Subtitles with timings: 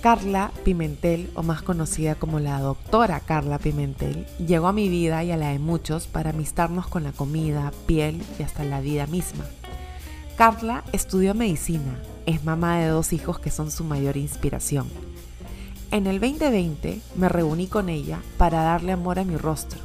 [0.00, 5.30] Carla Pimentel, o más conocida como la doctora Carla Pimentel, llegó a mi vida y
[5.30, 9.44] a la de muchos para amistarnos con la comida, piel y hasta la vida misma.
[10.38, 14.88] Carla estudió medicina, es mamá de dos hijos que son su mayor inspiración.
[15.90, 19.80] En el 2020 me reuní con ella para darle amor a mi rostro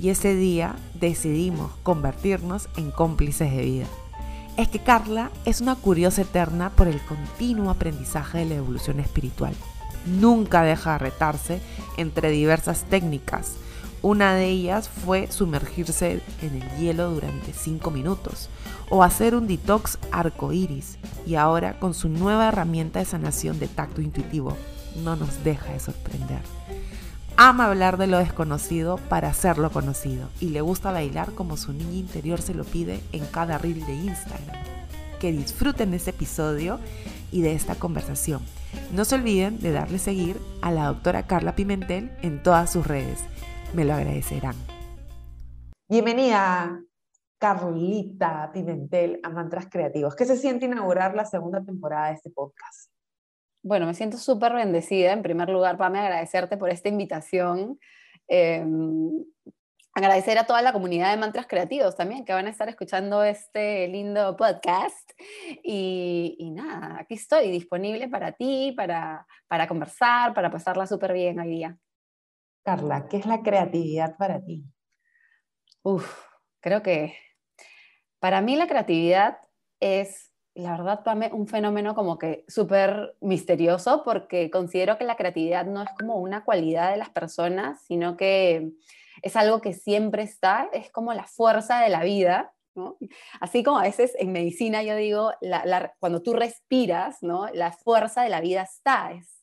[0.00, 3.86] y ese día decidimos convertirnos en cómplices de vida
[4.56, 9.54] es que Carla es una curiosa eterna por el continuo aprendizaje de la evolución espiritual.
[10.06, 11.60] Nunca deja de retarse
[11.96, 13.54] entre diversas técnicas.
[14.02, 18.50] Una de ellas fue sumergirse en el hielo durante 5 minutos
[18.90, 24.02] o hacer un detox arcoíris y ahora con su nueva herramienta de sanación de tacto
[24.02, 24.56] intuitivo
[25.04, 26.42] no nos deja de sorprender
[27.36, 31.96] ama hablar de lo desconocido para hacerlo conocido y le gusta bailar como su niña
[31.96, 34.56] interior se lo pide en cada reel de Instagram.
[35.20, 36.78] Que disfruten de este episodio
[37.30, 38.42] y de esta conversación.
[38.92, 43.20] No se olviden de darle seguir a la doctora Carla Pimentel en todas sus redes.
[43.74, 44.56] Me lo agradecerán.
[45.88, 46.80] Bienvenida,
[47.38, 50.14] Carlita Pimentel, a Mantras Creativos.
[50.14, 52.91] ¿Qué se siente inaugurar la segunda temporada de este podcast?
[53.62, 55.12] Bueno, me siento súper bendecida.
[55.12, 57.78] En primer lugar, Pame, agradecerte por esta invitación.
[58.26, 59.24] Em,
[59.94, 63.86] agradecer a toda la comunidad de mantras creativos también que van a estar escuchando este
[63.88, 65.10] lindo podcast.
[65.62, 71.48] Y, nada, aquí estoy disponible para ti, para, para conversar, para pasarla súper bien hoy
[71.48, 71.78] día.
[72.64, 74.64] Carla, ¿qué es la creatividad para ti?
[75.82, 76.26] Uf,
[76.60, 77.16] creo que
[78.18, 79.38] para mí la creatividad
[79.80, 85.64] es la verdad, Pame, un fenómeno como que súper misterioso porque considero que la creatividad
[85.64, 88.72] no es como una cualidad de las personas, sino que
[89.22, 92.52] es algo que siempre está, es como la fuerza de la vida.
[93.40, 95.32] Así como a veces en medicina yo digo,
[95.98, 97.48] cuando tú respiras, ¿no?
[97.52, 99.42] la fuerza de la vida está, es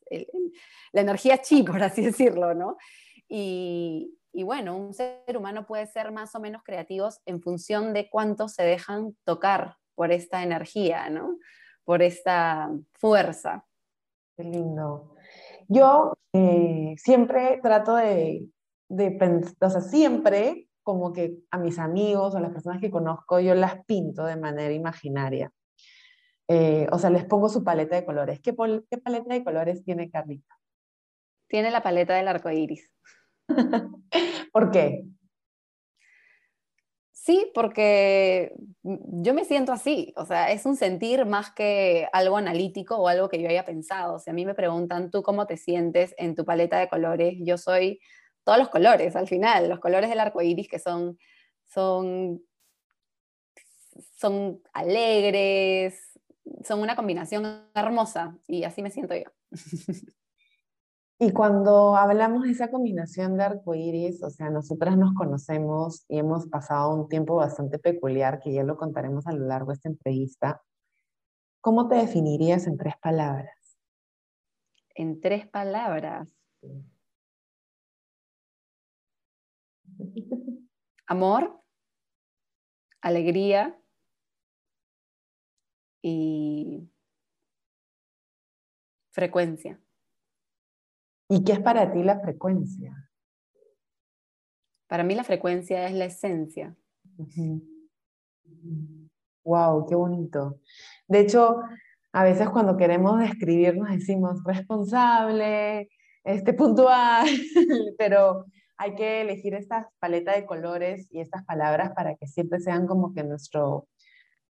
[0.91, 2.53] la energía chi, por así decirlo.
[2.53, 2.77] ¿no?
[3.27, 8.09] Y, y bueno, un ser humano puede ser más o menos creativos en función de
[8.11, 11.39] cuánto se dejan tocar por esta energía, ¿no?
[11.83, 13.65] Por esta fuerza.
[14.37, 15.13] Qué lindo.
[15.67, 18.45] Yo eh, siempre trato de,
[18.87, 22.89] de pensar, o sea, siempre como que a mis amigos o a las personas que
[22.89, 25.51] conozco, yo las pinto de manera imaginaria.
[26.47, 28.39] Eh, o sea, les pongo su paleta de colores.
[28.39, 28.55] ¿Qué,
[28.89, 30.55] ¿Qué, paleta de colores tiene Carlita?
[31.49, 32.89] Tiene la paleta del arco iris.
[34.53, 35.03] ¿Por qué?
[37.29, 42.95] Sí, porque yo me siento así, o sea, es un sentir más que algo analítico
[42.95, 44.15] o algo que yo haya pensado.
[44.15, 47.35] O sea, a mí me preguntan, ¿tú cómo te sientes en tu paleta de colores?
[47.41, 47.99] Yo soy
[48.43, 51.19] todos los colores al final, los colores del arco iris que son,
[51.65, 52.41] son,
[54.17, 56.19] son alegres,
[56.63, 59.29] son una combinación hermosa y así me siento yo.
[61.21, 66.47] Y cuando hablamos de esa combinación de arcoíris, o sea, nosotras nos conocemos y hemos
[66.47, 70.63] pasado un tiempo bastante peculiar, que ya lo contaremos a lo largo de esta entrevista.
[71.59, 73.77] ¿Cómo te definirías en tres palabras?
[74.95, 76.29] En tres palabras.
[81.05, 81.61] Amor,
[83.01, 83.77] alegría
[86.01, 86.89] y
[89.11, 89.81] frecuencia.
[91.29, 93.09] ¿Y qué es para ti la frecuencia?
[94.87, 96.75] Para mí la frecuencia es la esencia.
[99.43, 100.59] Wow, qué bonito.
[101.07, 101.61] De hecho,
[102.11, 105.89] a veces cuando queremos describirnos decimos responsable,
[106.23, 107.27] este puntual,
[107.99, 108.45] pero
[108.77, 113.13] hay que elegir esta paleta de colores y estas palabras para que siempre sean como
[113.13, 113.87] que nuestro,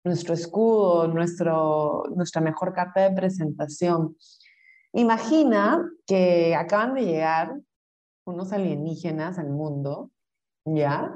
[0.04, 4.18] nuestro escudo, nuestro, nuestra mejor carta de presentación.
[4.96, 7.60] Imagina que acaban de llegar
[8.26, 10.10] unos alienígenas al mundo,
[10.64, 11.14] ¿ya?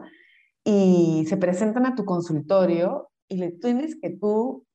[0.65, 4.65] Y se presentan a tu consultorio y le tienes que tú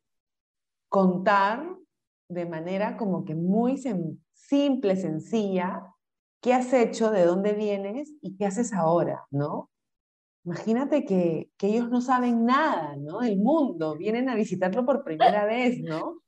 [0.88, 1.68] contar
[2.30, 3.76] de manera como que muy
[4.32, 5.82] simple, sencilla,
[6.40, 9.68] qué has hecho, de dónde vienes y qué haces ahora, ¿no?
[10.46, 13.20] Imagínate que, que ellos no saben nada, ¿no?
[13.20, 16.23] Del mundo, vienen a visitarlo por primera vez, ¿no?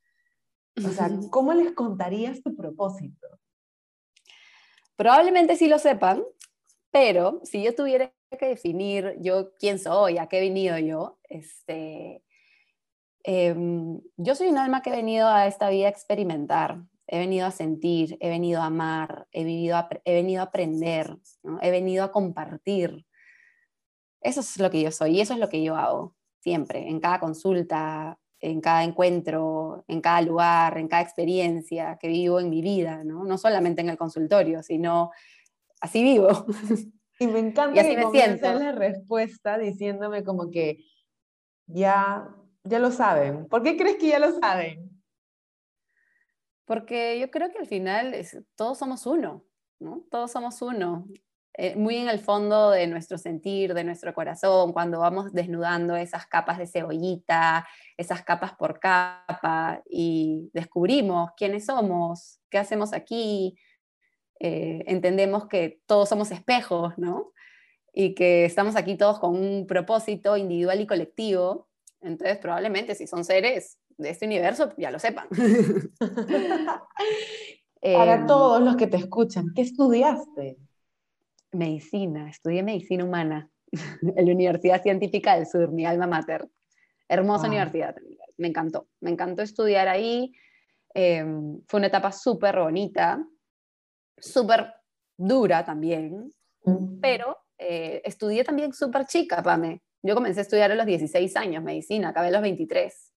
[0.84, 3.26] O sea, ¿cómo les contarías tu propósito?
[4.96, 6.22] Probablemente sí lo sepan,
[6.90, 12.22] pero si yo tuviera que definir yo quién soy, a qué he venido yo, este,
[13.22, 17.46] em, yo soy un alma que he venido a esta vida a experimentar, he venido
[17.46, 21.16] a sentir, he venido a amar, he, vivido he venido a aprender,
[21.62, 23.06] he venido a compartir.
[24.20, 27.00] Eso es lo que yo soy y eso es lo que yo hago siempre, en
[27.00, 28.18] cada consulta,
[28.50, 33.24] en cada encuentro, en cada lugar, en cada experiencia que vivo en mi vida, ¿no?
[33.24, 35.10] No solamente en el consultorio, sino
[35.80, 36.28] así vivo.
[37.18, 40.84] Y me encanta que me la respuesta diciéndome como que
[41.66, 42.28] ya,
[42.62, 43.48] ya lo saben.
[43.48, 44.90] ¿Por qué crees que ya lo saben?
[46.66, 48.14] Porque yo creo que al final
[48.54, 49.46] todos somos uno,
[49.80, 50.04] ¿no?
[50.10, 51.06] Todos somos uno.
[51.58, 56.26] Eh, muy en el fondo de nuestro sentir, de nuestro corazón, cuando vamos desnudando esas
[56.26, 57.66] capas de cebollita,
[57.96, 63.56] esas capas por capa, y descubrimos quiénes somos, qué hacemos aquí,
[64.38, 67.32] eh, entendemos que todos somos espejos, ¿no?
[67.94, 71.68] Y que estamos aquí todos con un propósito individual y colectivo.
[72.02, 75.26] Entonces, probablemente si son seres de este universo, ya lo sepan.
[77.80, 80.58] Para em, todos los que te escuchan, ¿qué estudiaste?
[81.52, 86.48] Medicina, estudié medicina humana en la Universidad Científica del Sur, mi alma mater.
[87.08, 87.94] Hermosa universidad,
[88.36, 88.88] me encantó.
[89.00, 90.32] Me encantó estudiar ahí.
[90.92, 93.24] Em, fue una etapa súper bonita
[94.18, 94.72] súper
[95.16, 96.30] dura también,
[97.00, 99.82] pero eh, estudié también súper chica, Pame.
[100.02, 103.12] Yo comencé a estudiar a los 16 años medicina, acabé a los 23.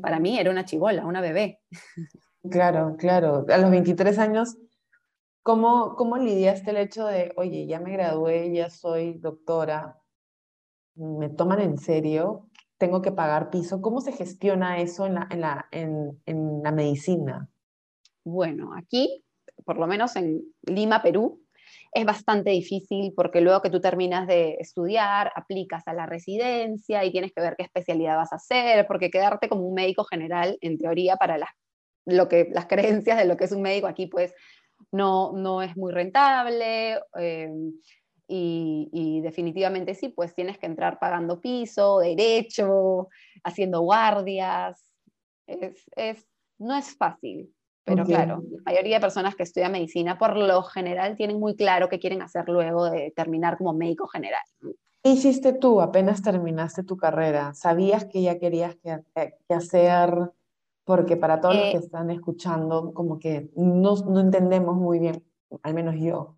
[0.00, 1.60] Para mí era una chivola, una bebé.
[2.50, 3.46] Claro, claro.
[3.48, 4.56] A los 23 años,
[5.42, 9.98] ¿cómo, ¿cómo lidiaste el hecho de, oye, ya me gradué, ya soy doctora,
[10.94, 12.48] me toman en serio,
[12.78, 13.80] tengo que pagar piso?
[13.80, 17.48] ¿Cómo se gestiona eso en la, en la, en, en la medicina?
[18.24, 19.24] Bueno, aquí
[19.64, 21.40] por lo menos en Lima, Perú,
[21.92, 27.12] es bastante difícil porque luego que tú terminas de estudiar, aplicas a la residencia y
[27.12, 30.78] tienes que ver qué especialidad vas a hacer, porque quedarte como un médico general, en
[30.78, 31.50] teoría, para las,
[32.06, 34.34] lo que, las creencias de lo que es un médico aquí, pues
[34.92, 37.00] no, no es muy rentable.
[37.14, 37.72] Em,
[38.28, 43.08] y, definitivamente sí, pues tienes que entrar pagando piso, derecho,
[43.44, 44.94] haciendo guardias.
[45.46, 46.26] es,
[46.58, 47.52] no es fácil.
[47.84, 51.88] Pero claro, la mayoría de personas que estudian medicina por lo general tienen muy claro
[51.88, 54.42] qué quieren hacer luego de terminar como médico general.
[55.02, 57.54] ¿Qué hiciste tú apenas terminaste tu carrera?
[57.54, 59.02] ¿Sabías que ya querías que,
[59.52, 60.14] hacer?
[60.84, 65.22] Porque para todos los que eh, están escuchando, como que no, no, entendemos muy bien,
[65.62, 66.36] al menos yo.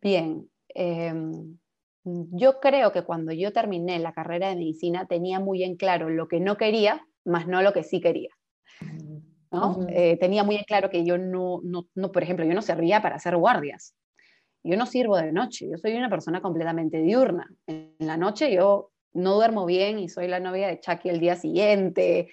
[0.00, 1.58] Bien, em,
[2.04, 6.28] yo creo que cuando yo terminé la carrera de medicina tenía muy en claro lo
[6.28, 8.30] que no quería, más no lo que sí quería.
[9.88, 13.36] Eh, tenía muy claro que yo no, no, por ejemplo, yo no servía para hacer
[13.36, 13.94] guardias.
[14.62, 17.48] Yo no sirvo de noche, yo soy una persona completamente diurna.
[17.66, 21.36] En la noche yo no duermo bien y soy la novia de Chucky el día
[21.36, 22.30] siguiente.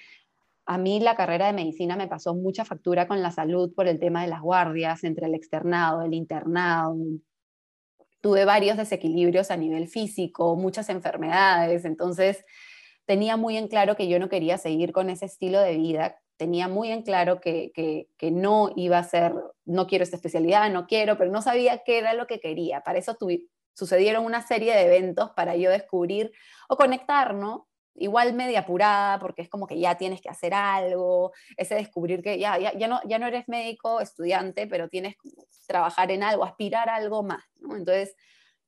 [0.71, 3.99] A mí la carrera de medicina me pasó mucha factura con la salud por el
[3.99, 6.95] tema de las guardias, entre el externado, el internado.
[8.21, 12.45] Tuve varios desequilibrios a nivel físico, muchas enfermedades, entonces
[13.03, 16.69] tenía muy en claro que yo no quería seguir con ese estilo de vida tenía
[16.69, 19.35] muy en claro que, que, no iba a ser,
[19.65, 22.81] no quiero esta especialidad, no quiero, pero no sabía qué era lo que quería.
[22.81, 23.15] Para eso
[23.73, 26.31] sucedieron una serie de eventos para yo descubrir
[26.67, 27.67] o conectar, ¿no?
[27.95, 32.39] Igual media apurada, porque es como que ya tienes que hacer algo, ese descubrir que
[32.39, 35.29] ya, ya, ya, no, ya no eres médico, estudiante, pero tienes que
[35.67, 37.75] trabajar en algo, aspirar a algo más, ¿no?
[37.75, 38.15] Entonces,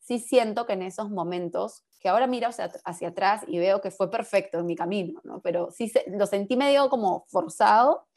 [0.04, 4.12] sí siento que en esos momentos, que ahora miro hacia, atrás y veo que fue
[4.12, 5.42] perfecto en mi camino, ¿no?
[5.42, 8.08] pero sí lo sentí medio como forzado,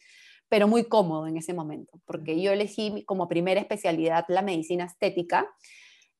[0.48, 5.48] pero muy cómodo en ese momento, porque yo elegí como primera especialidad la medicina estética,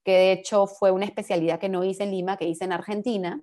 [0.05, 3.43] que de hecho fue una especialidad que no hice en Lima, que hice en Argentina,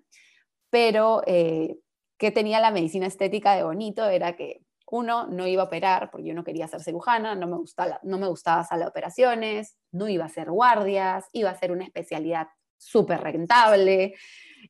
[0.73, 1.77] pero eh,
[2.17, 6.25] que tenía la medicina estética de bonito era que uno, no iba a operar porque
[6.25, 10.09] yo no quería ser cirujana, no me gustaba, no me gustaba sala de operaciones, no
[10.09, 14.15] iba a hacer guardias, iba a ser una especialidad súper rentable.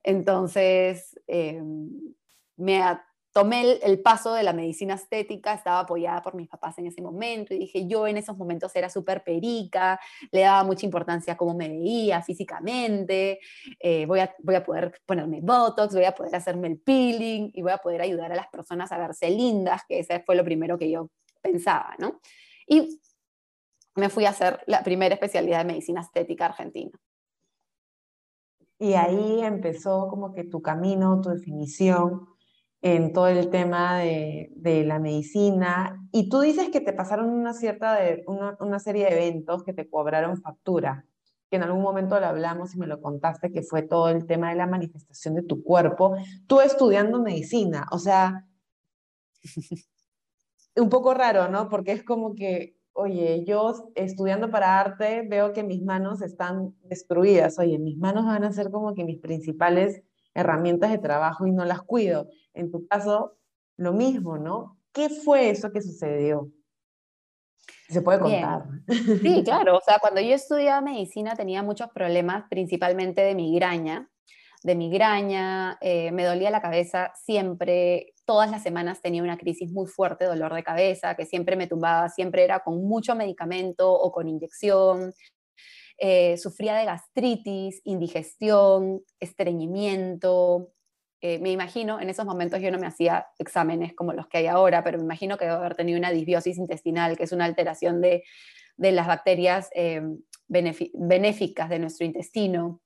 [0.03, 1.89] Entonces, em,
[2.57, 2.81] me,
[3.33, 7.53] tomé el, paso de la medicina estética, estaba apoyada por mis papás en ese momento
[7.53, 9.99] y dije, yo en esos momentos era súper perica,
[10.31, 13.39] le daba mucha importancia a cómo me veía físicamente,
[13.79, 17.63] eh, voy, a, voy a poder ponerme Botox, voy a poder hacerme el peeling y
[17.63, 20.77] voy a poder ayudar a las personas a verse lindas, que ese fue lo primero
[20.77, 21.09] que yo
[21.41, 22.19] pensaba, ¿no?
[22.67, 22.99] Y
[23.95, 26.91] me fui a hacer la primera especialidad de medicina estética argentina.
[28.77, 32.32] Y ahí empezó como que tu camino, tu definición
[32.83, 36.05] en todo el tema de, de, la medicina.
[36.11, 39.71] Y tú dices que te pasaron una, cierta de, una, una, serie de eventos que
[39.71, 41.05] te cobraron factura,
[41.49, 44.49] que en algún momento lo hablamos y me lo contaste, que fue todo el tema
[44.49, 46.17] de la manifestación de tu cuerpo.
[46.45, 48.45] Tú estudiando medicina, o sea,
[50.75, 51.69] un poco raro, ¿no?
[51.69, 57.57] Porque es como que, oye, yo estudiando para arte veo que mis manos están destruidas,
[57.59, 61.65] oye, mis manos van a ser como que mis principales herramientas de trabajo y no
[61.65, 62.27] las cuido.
[62.53, 63.37] En tu caso,
[63.77, 64.77] lo mismo, ¿no?
[64.91, 66.51] ¿Qué fue eso que sucedió?
[67.89, 68.63] Se puede contar.
[68.87, 69.77] Sí, claro.
[69.77, 74.09] O sea, cuando yo estudiaba medicina tenía muchos problemas, principalmente de migraña.
[74.63, 79.87] De migraña, eh, me dolía la cabeza siempre, todas las semanas tenía una crisis muy
[79.87, 84.29] fuerte, dolor de cabeza, que siempre me tumbaba, siempre era con mucho medicamento o con
[84.29, 85.13] inyección.
[85.97, 90.73] Eh, sufría de gastritis, indigestión, estreñimiento,
[91.25, 94.47] eh, me imagino, en esos momentos yo no me hacía exámenes como los que hay
[94.47, 98.01] ahora, pero me imagino que debo haber tenido una disbiosis intestinal, que es una alteración
[98.01, 98.25] de,
[98.75, 100.01] las bacterias eh,
[100.50, 102.81] benéficas de nuestro intestino.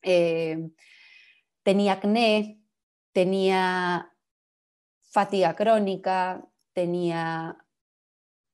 [0.00, 0.70] Eh,
[1.62, 2.58] tenía acné,
[3.12, 4.10] tenía
[5.02, 6.42] fatiga crónica,
[6.72, 7.58] tenía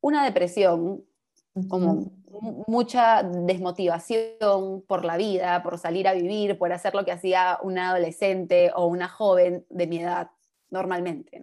[0.00, 1.04] una depresión
[1.68, 2.12] como
[2.66, 7.90] mucha desmotivación por la vida, por salir a vivir, por hacer lo que hacía una
[7.90, 10.30] adolescente o una joven de mi edad
[10.70, 11.42] normalmente.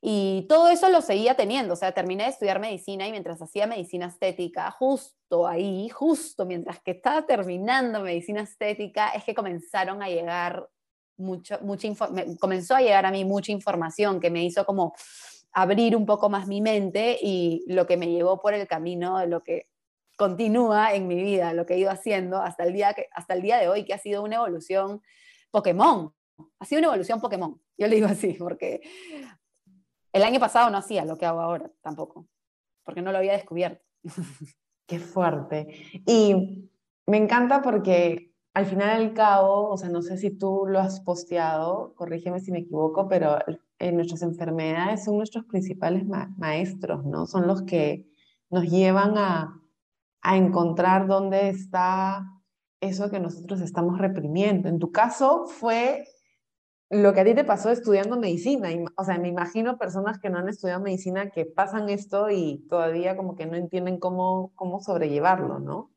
[0.00, 3.68] Y todo eso lo seguía teniendo, o sea, terminé de estudiar medicina y mientras hacía
[3.68, 10.08] medicina estética, justo ahí, justo mientras que estaba terminando medicina estética, es que comenzaron a
[10.08, 10.68] llegar
[11.16, 11.88] mucho, mucha
[12.40, 14.92] comenzó a llegar a mí mucha información que me hizo como
[15.52, 19.42] abrir un poco más mi mente y lo que me llevó por el camino lo
[19.42, 19.68] que
[20.16, 23.58] continúa en mi vida, lo que he ido haciendo hasta el día, hasta el día
[23.58, 25.02] de hoy, que ha sido una evolución
[25.50, 26.12] Pokémon.
[26.58, 27.60] Ha sido una evolución Pokémon.
[27.76, 28.80] Yo le digo así, porque
[30.12, 32.28] el año pasado no hacía lo que hago ahora tampoco,
[32.84, 33.84] porque no lo había descubierto.
[34.86, 35.66] Qué fuerte.
[36.06, 36.68] Y
[37.06, 41.00] me encanta porque al final del cabo, o sea, no sé si tú lo has
[41.00, 43.38] posteado, corrígeme si me equivoco, pero
[43.90, 46.04] nuestras enfermedades son nuestros principales
[46.36, 47.26] maestros, ¿no?
[47.26, 48.06] Son los que
[48.50, 49.60] nos llevan a,
[50.20, 52.24] a encontrar dónde está
[52.80, 54.68] eso que nosotros estamos reprimiendo.
[54.68, 56.04] En tu caso fue
[56.90, 58.68] lo que a ti te pasó estudiando medicina.
[58.96, 63.16] O sea, me imagino personas que no han estudiado medicina que pasan esto y todavía
[63.16, 65.90] como que no entienden cómo, cómo sobrellevarlo, ¿no?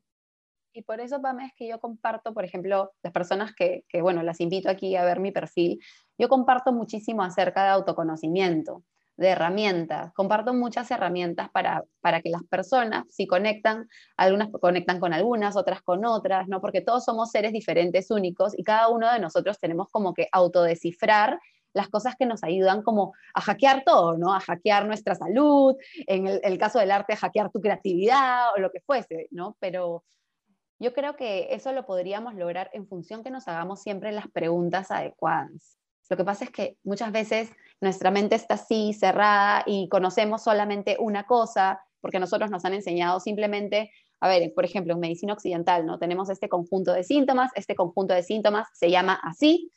[0.72, 4.22] Y por eso, Pam, es que yo comparto, por ejemplo, las personas que, que, bueno,
[4.22, 5.80] las invito aquí a ver mi perfil,
[6.18, 8.82] yo comparto muchísimo acerca de autoconocimiento,
[9.16, 15.14] de herramientas, comparto muchas herramientas para, para que las personas, si conectan, algunas conectan con
[15.14, 16.60] algunas, otras con otras, ¿no?
[16.60, 21.40] Porque todos somos seres diferentes, únicos, y cada uno de nosotros tenemos como que autodescifrar
[21.72, 24.34] las cosas que nos ayudan como a hackear todo, ¿no?
[24.34, 28.60] A hackear nuestra salud, en el, el caso del arte, a hackear tu creatividad o
[28.60, 29.56] lo que fuese, ¿no?
[29.60, 30.04] Pero
[30.78, 34.90] yo creo que eso lo podríamos lograr en función que nos hagamos siempre las preguntas
[34.90, 35.78] adecuadas.
[36.08, 40.96] Lo que pasa es que muchas veces nuestra mente está así, cerrada, y conocemos solamente
[40.98, 45.84] una cosa, porque nosotros nos han enseñado simplemente, a ver, por ejemplo, en medicina occidental,
[45.84, 45.98] ¿no?
[45.98, 49.70] Tenemos este conjunto de síntomas, este conjunto de síntomas se llama así,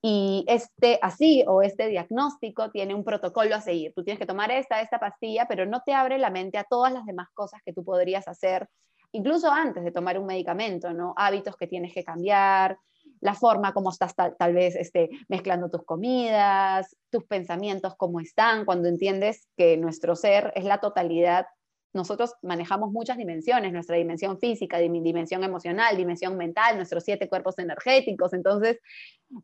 [0.00, 3.92] y este así o este diagnóstico tiene un protocolo a seguir.
[3.94, 6.90] Tú tienes que tomar esta, esta pastilla, pero no te abre la mente a todas
[6.90, 8.66] las demás cosas que tú podrías hacer
[9.14, 11.14] incluso antes de tomar un medicamento, ¿no?
[11.16, 12.76] Hábitos que tienes que cambiar,
[13.24, 18.86] la forma como estás tal, vez este, mezclando tus comidas, tus pensamientos cómo están, cuando
[18.86, 21.46] entiendes que nuestro ser es la totalidad.
[21.94, 28.34] Nosotros manejamos muchas dimensiones, nuestra dimensión física, dimensión emocional, dimensión mental, nuestros siete cuerpos energéticos.
[28.34, 28.78] Entonces,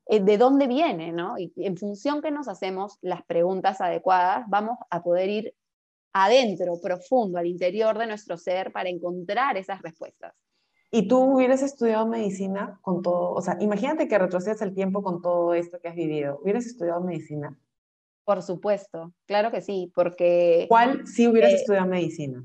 [0.09, 1.11] eh, ¿de dónde viene?
[1.13, 1.39] ¿no?
[1.39, 5.55] Y en función que nos hacemos las preguntas adecuadas, vamos a poder ir
[6.13, 10.35] adentro, profundo, al interior de nuestro ser para encontrar esas respuestas.
[10.91, 13.33] ¿Y tú hubieras estudiado medicina con todo?
[13.33, 16.41] O sea, imagínate que retrocedes el tiempo con todo esto que has vivido.
[16.43, 17.57] ¿Hubieras estudiado medicina?
[18.25, 20.67] Por supuesto, claro que sí, porque...
[20.69, 22.45] ¿Cuál sí hubieras eh, estudiado medicina?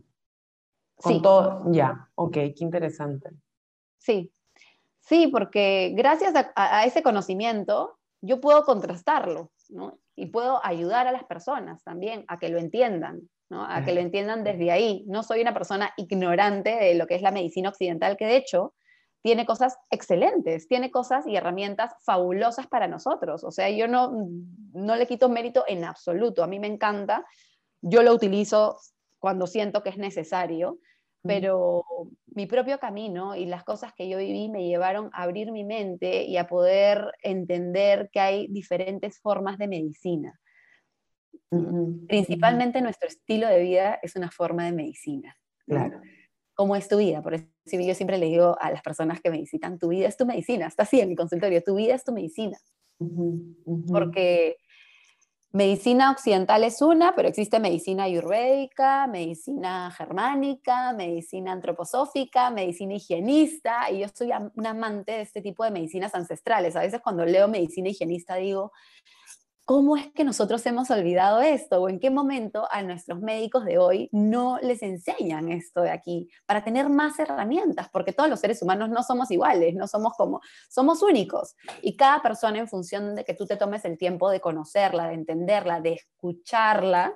[0.96, 1.22] Con sí.
[1.22, 3.32] todo, ya, ok, qué interesante.
[3.98, 4.32] Sí,
[5.00, 10.00] sí, porque gracias a ese conocimiento yo puedo contrastarlo, ¿no?
[10.16, 14.44] Y puedo ayudar a las personas también a que lo entiendan, a que lo entiendan
[14.44, 15.04] desde ahí.
[15.08, 18.74] No soy una persona ignorante de lo que es la medicina occidental, que de hecho
[19.22, 23.44] tiene cosas excelentes, tiene cosas y herramientas fabulosas para nosotros.
[23.44, 24.12] O sea, yo no,
[24.74, 26.44] no le quito mérito en absoluto.
[26.44, 27.26] A mí me encanta,
[27.82, 28.78] yo lo utilizo
[29.18, 30.78] cuando siento que es necesario,
[31.24, 31.84] pero
[32.28, 36.24] mi propio camino y las cosas que yo viví me llevaron a abrir mi mente
[36.26, 40.40] y a poder entender que hay diferentes formas de medicina.
[42.08, 45.38] Principalmente nuestro estilo de vida es una forma de medicina.
[45.66, 46.02] Claro.
[46.54, 47.22] ¿Cómo es tu vida?
[47.22, 50.16] Por eso yo siempre le digo a las personas que me visitan, tu vida es
[50.16, 50.68] tu medicina.
[50.68, 52.58] Está así en mi consultorio, tu vida es tu medicina.
[53.88, 54.58] Porque
[55.52, 64.00] medicina occidental es una, pero existe medicina ayurvédica, medicina germánica, medicina antroposófica, medicina higienista, y
[64.00, 66.76] yo soy un amante de este tipo de medicinas ancestrales.
[66.76, 68.72] A veces cuando leo medicina higienista digo,
[69.66, 71.82] ¿cómo es que nosotros hemos olvidado esto?
[71.82, 76.30] ¿O en qué momento a nuestros médicos de hoy no les enseñan esto de aquí
[76.46, 77.90] para tener más herramientas?
[77.92, 81.56] Porque todos los seres humanos no somos iguales, no somos como, somos únicos.
[81.82, 85.16] Y cada persona en función de que tú te tomes el tiempo de conocerla, de
[85.16, 87.14] entenderla, de escucharla,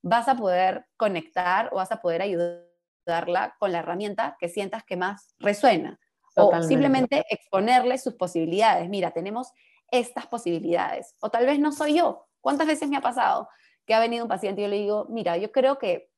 [0.00, 4.96] vas a poder conectar o vas a poder ayudarla con la herramienta que sientas que
[4.96, 6.00] más resuena.
[6.34, 8.88] O simplemente exponerle sus posibilidades.
[8.88, 9.52] Mira, tenemos
[9.92, 11.14] estas posibilidades.
[11.20, 12.26] O tal vez no soy yo.
[12.40, 13.48] ¿Cuántas veces me ha pasado
[13.86, 16.10] que ha venido un paciente y yo le digo, mira, yo creo que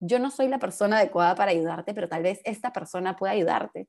[0.00, 3.88] yo no soy la persona adecuada para ayudarte, pero tal vez esta persona puede ayudarte.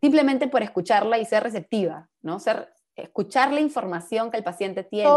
[0.00, 2.38] Simplemente por escucharla y ser receptiva, ¿no?
[2.38, 5.10] Ser escuchar la información que el paciente tiene.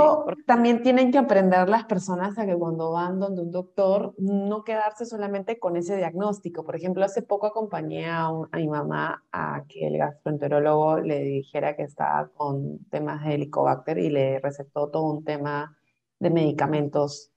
[0.46, 5.06] También tienen que aprender las personas a que cuando van donde un doctor, no quedarse
[5.06, 6.64] solamente con ese diagnóstico.
[6.64, 11.84] Por ejemplo, hace poco acompañé a, mi mamá a que el gastroenterólogo le dijera que
[11.84, 15.78] estaba con temas de helicobacter y le recetó todo un tema
[16.20, 17.32] de medicamentos,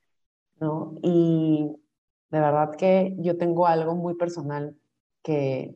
[0.61, 0.95] ¿no?
[1.03, 1.77] Y
[2.31, 4.77] de verdad que yo tengo algo muy personal
[5.23, 5.75] que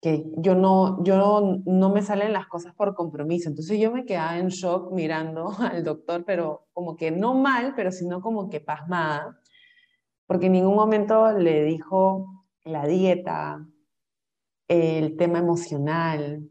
[0.00, 3.48] que yo no, yo no, me salen las cosas por compromiso.
[3.48, 7.92] Entonces yo me quedaba en shock mirando al doctor, pero como que no mal, pero
[7.92, 9.38] sino como que pasmada,
[10.26, 13.66] porque en ningún momento le dijo la dieta,
[14.68, 16.48] el tema emocional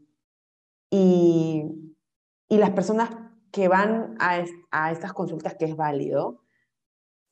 [0.90, 1.64] y,
[2.48, 3.10] y las personas
[3.50, 6.42] que van a, a estas consultas, que es válido,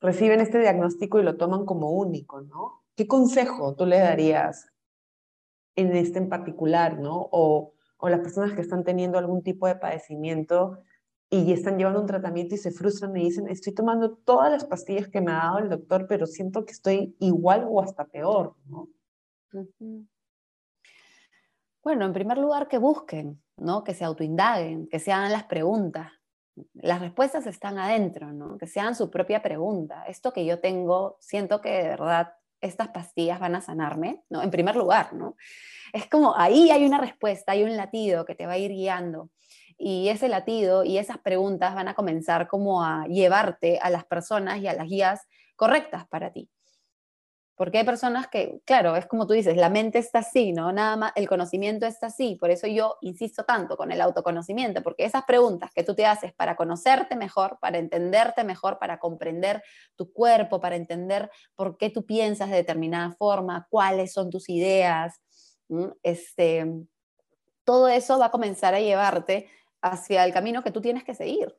[0.01, 2.85] reciben este diagnóstico y lo toman como único, ¿no?
[2.97, 4.73] ¿Qué consejo tú le darías
[5.79, 7.29] en este en particular, ¿no?
[7.31, 10.83] O, o las personas que están teniendo algún tipo de padecimiento
[11.31, 15.09] y están llevando un tratamiento y se frustran y dicen, estoy tomando todas las pastillas
[15.09, 18.89] que me ha dado el doctor, pero siento que estoy igual o hasta peor, ¿no?
[21.83, 23.85] Bueno, en primer lugar, que busquen, ¿no?
[23.85, 26.11] Que se autoindaguen, que se hagan las preguntas.
[26.75, 28.59] Las respuestas están adentro, ¿no?
[28.59, 30.05] Que se hagan su propia pregunta.
[30.05, 34.43] Esto que yo tengo, siento que de verdad estas pastillas van a sanarme, ¿no?
[34.43, 35.37] En primer lugar, ¿no?
[35.93, 39.31] Es como ahí hay una respuesta, hay un latido que te va a ir guiando.
[39.79, 44.59] Y ese latido y esas preguntas van a comenzar como a llevarte a las personas
[44.59, 46.51] y a las guías correctas para ti.
[47.59, 50.71] Porque hay personas que, claro, es como tú dices, la mente está así, ¿no?
[50.71, 52.37] Nada más, el conocimiento está así.
[52.37, 56.33] Por eso yo insisto tanto con el autoconocimiento, porque esas preguntas que tú te haces
[56.33, 59.61] para conocerte mejor, para entenderte mejor, para comprender
[59.97, 65.21] tu cuerpo, para entender por qué tú piensas de determinada forma, cuáles son tus ideas,
[66.05, 66.65] este,
[67.65, 69.51] todo eso va a comenzar a llevarte
[69.83, 71.57] hacia el camino que tú tienes que seguir.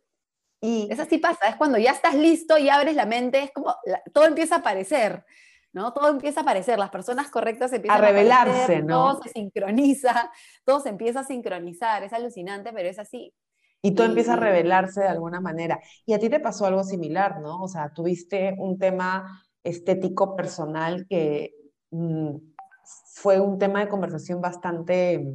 [0.62, 3.76] Y eso sí pasa, es cuando ya estás listo y abres la mente, es como
[4.14, 5.26] todo empieza a aparecer.
[5.74, 5.94] ¿No?
[5.94, 9.14] Todo empieza a aparecer, las personas correctas empiezan a revelarse, ¿no?
[9.14, 10.32] Todo se sincroniza,
[10.66, 13.34] todo se empieza a sincronizar, es alucinante, pero es así.
[13.82, 15.80] Y todo empieza a revelarse de alguna manera.
[16.06, 17.62] Y a ti te pasó algo similar, ¿no?
[17.62, 21.54] O sea, tuviste un tema estético personal que
[21.92, 22.36] mm,
[23.14, 25.26] fue un tema de conversación bastante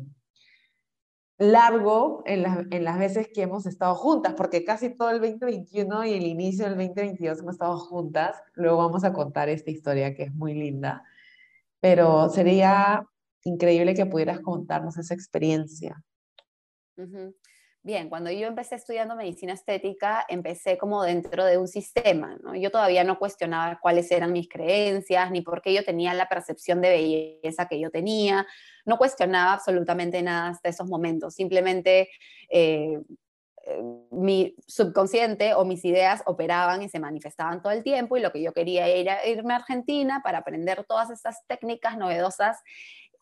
[1.39, 6.27] largo en, las veces que hemos estado juntas, porque casi todo el 2021 y el
[6.27, 8.41] inicio del 2022 hemos estado juntas.
[8.55, 11.03] Luego vamos a contar esta historia que es muy linda,
[11.81, 13.07] pero sería
[13.43, 16.03] increíble que pudieras contarnos esa experiencia.
[17.87, 22.55] Bien, cuando yo empecé estudiando medicina estética, empecé como dentro de un sistema, ¿no?
[22.55, 26.81] Yo todavía no cuestionaba cuáles eran mis creencias, ni por qué yo tenía la percepción
[26.81, 28.47] de belleza que yo tenía,
[28.87, 32.09] no cuestionaba absolutamente nada hasta esos momentos, simplemente
[32.49, 33.03] eh,
[33.67, 38.33] eh, mi subconsciente o mis ideas operaban y se manifestaban todo el tiempo y lo
[38.33, 42.63] que yo quería era irme a Argentina para aprender todas estas técnicas novedosas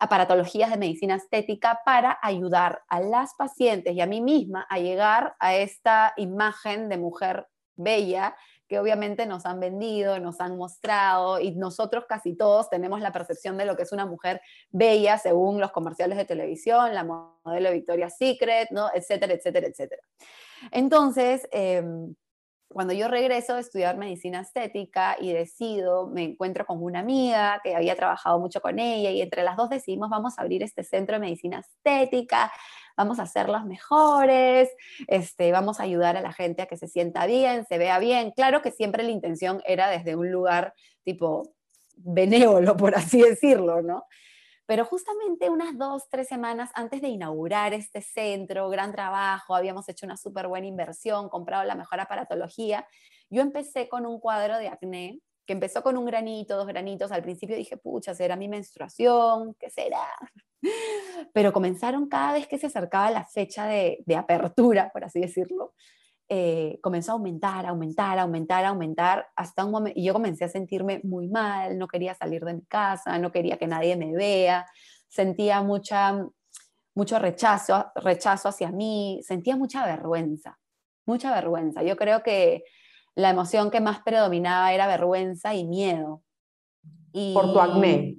[0.02, 5.36] aparatologías de medicina estética para ayudar a las pacientes y a mí misma a llegar
[5.38, 8.34] a esta imagen de mujer bella
[8.66, 13.56] que obviamente nos han vendido, nos han mostrado y nosotros casi todos tenemos la percepción
[13.56, 18.16] de lo que es una mujer bella según los comerciales de televisión, la modelo Victoria's
[18.18, 18.88] Secret, ¿no?
[18.92, 20.02] etcétera, etcétera, etcétera.
[20.72, 22.12] Entonces, em,
[22.72, 27.74] cuando yo regreso a estudiar medicina estética y decido, me encuentro con una amiga que
[27.74, 31.14] había trabajado mucho con ella y entre las dos decidimos vamos a abrir este centro
[31.14, 32.52] de medicina estética,
[32.96, 34.70] vamos a hacer los mejores,
[35.06, 38.32] este, vamos a ayudar a la gente a que se sienta bien, se vea bien.
[38.32, 41.54] Claro que siempre la intención era desde un lugar tipo
[41.96, 44.04] benévolo, por así decirlo, ¿no?
[44.72, 50.06] Pero justamente unas dos, tres semanas antes de inaugurar este centro, gran trabajo, habíamos hecho
[50.06, 52.88] una súper buena inversión, comprado la mejor aparatología,
[53.28, 57.12] yo empecé con un cuadro de acné que empezó con un granito, dos granitos.
[57.12, 59.54] Al principio dije, pucha, ¿será mi menstruación?
[59.60, 60.08] ¿Qué será?
[61.34, 65.74] Pero comenzaron cada vez que se acercaba la fecha de, de apertura, por así decirlo,
[66.34, 71.02] eh, comenzó a aumentar, aumentar, aumentar, aumentar, hasta un momento, y yo comencé a sentirme
[71.04, 74.64] muy mal, no quería salir de mi casa, no quería que nadie me vea,
[75.08, 76.26] sentía mucha,
[76.94, 80.58] mucho rechazo, rechazo hacia mí, sentía mucha vergüenza,
[81.04, 81.82] mucha vergüenza.
[81.82, 82.64] Yo creo que
[83.14, 86.22] la emoción que más predominaba era vergüenza y miedo.
[87.12, 88.16] Y, por tu acné.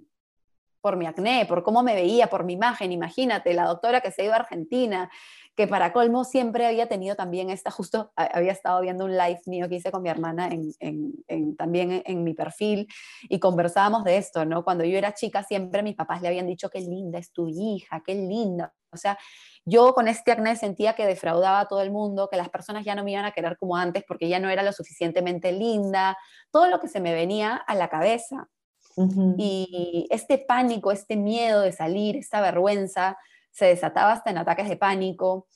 [0.81, 2.91] Por mi acné, por cómo me veía, por mi imagen.
[2.91, 5.09] Imagínate, la doctora que se iba a Argentina,
[5.55, 9.69] que para colmo siempre había tenido también esta, justo había estado viendo un live mío
[9.69, 12.87] que hice con mi hermana en, también en, mi perfil
[13.29, 14.63] y conversábamos de esto, ¿no?
[14.63, 18.01] Cuando yo era chica siempre mis papás le habían dicho, qué linda es tu hija,
[18.05, 18.73] qué linda.
[18.91, 19.17] O sea,
[19.65, 22.95] yo con este acné sentía que defraudaba a todo el mundo, que las personas ya
[22.95, 26.17] no me iban a querer como antes porque ya no era lo suficientemente linda,
[26.51, 28.49] todo lo que se me venía a la cabeza.
[29.37, 33.17] Y este pánico, este miedo de salir, esta vergüenza,
[33.53, 35.47] se desataba hasta en ataques de pánico.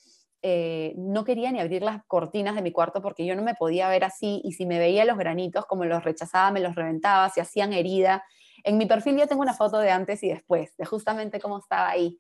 [0.44, 3.90] Eh, no quería ni abrir las cortinas de mi cuarto porque yo no me podía
[3.90, 7.42] ver así y si me veía los granitos, como los rechazaba, me los reventaba, se
[7.42, 8.24] hacían herida.
[8.64, 11.90] En mi perfil ya tengo una foto de antes y después, de justamente cómo estaba
[11.90, 12.20] ahí.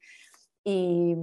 [0.63, 1.16] Y,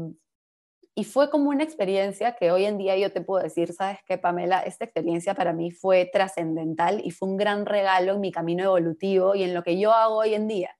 [0.94, 4.16] y fue como una experiencia que hoy en día yo te puedo decir, sabes qué,
[4.16, 8.62] Pamela, esta experiencia para mí fue trascendental y fue un gran regalo en mi camino
[8.64, 10.76] evolutivo y en lo que yo hago hoy en día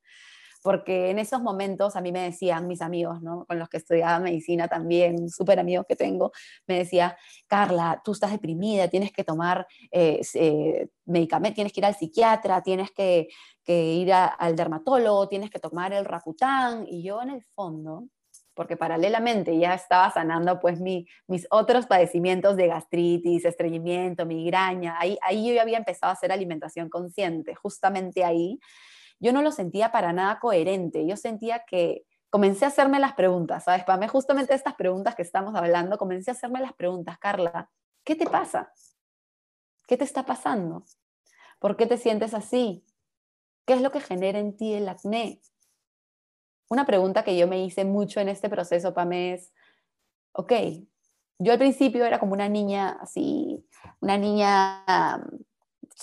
[0.65, 3.45] porque en esos momentos a mí me decían mis amigos, ¿no?
[3.45, 6.33] con los que estudiaba medicina también, súper amigos que tengo,
[6.67, 11.85] me decía, Carla, tú estás deprimida, tienes que tomar eh, eh, medicamento, tienes que ir
[11.85, 13.29] al psiquiatra, tienes que,
[13.67, 18.09] ir al dermatólogo, tienes que tomar el Rakután, y yo en el fondo,
[18.55, 25.47] porque paralelamente ya estaba sanando pues mis otros padecimientos de gastritis, estreñimiento, migraña, ahí, ahí
[25.47, 28.59] yo ya había empezado a hacer alimentación consciente, justamente ahí
[29.21, 31.07] yo no lo sentía para nada coherente.
[31.07, 33.85] Yo sentía que comencé a hacerme las preguntas, ¿sabes?
[33.85, 37.71] Para mí, justamente estas preguntas que estamos hablando, comencé a hacerme las preguntas, Carla,
[38.05, 38.73] ¿qué te pasa?
[39.87, 40.85] ¿Qué te está pasando?
[41.59, 42.85] ¿Por qué te sientes así?
[43.67, 45.41] ¿Qué es lo que genera en ti el acné?
[46.69, 49.53] Una pregunta que yo me hice mucho en este proceso, Pame, es,
[50.33, 50.53] ok,
[51.39, 53.65] yo al principio era como una niña así,
[54.01, 54.85] una niña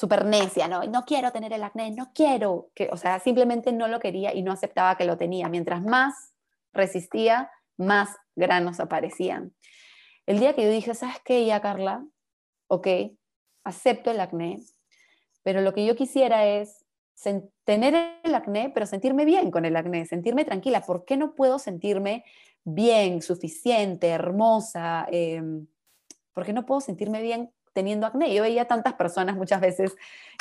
[0.01, 0.83] súper necia, ¿no?
[0.85, 4.41] No quiero tener el acné, no quiero, que, o sea, simplemente no lo quería y
[4.41, 5.47] no aceptaba que lo tenía.
[5.47, 6.33] Mientras más
[6.73, 9.53] resistía, más granos aparecían.
[10.25, 12.03] El día que yo dije, ¿sabes qué, ya Carla?
[12.65, 12.87] Ok,
[13.63, 14.57] acepto el acné,
[15.43, 16.83] pero lo que yo quisiera es
[17.63, 20.81] tener el acné, pero sentirme bien con el acné, sentirme tranquila.
[20.81, 22.25] ¿Por qué no puedo sentirme
[22.63, 25.05] bien, suficiente, hermosa?
[25.11, 25.67] Em,
[26.33, 28.33] ¿Por qué no puedo sentirme bien teniendo acné.
[28.33, 29.95] Yo veía tantas personas muchas veces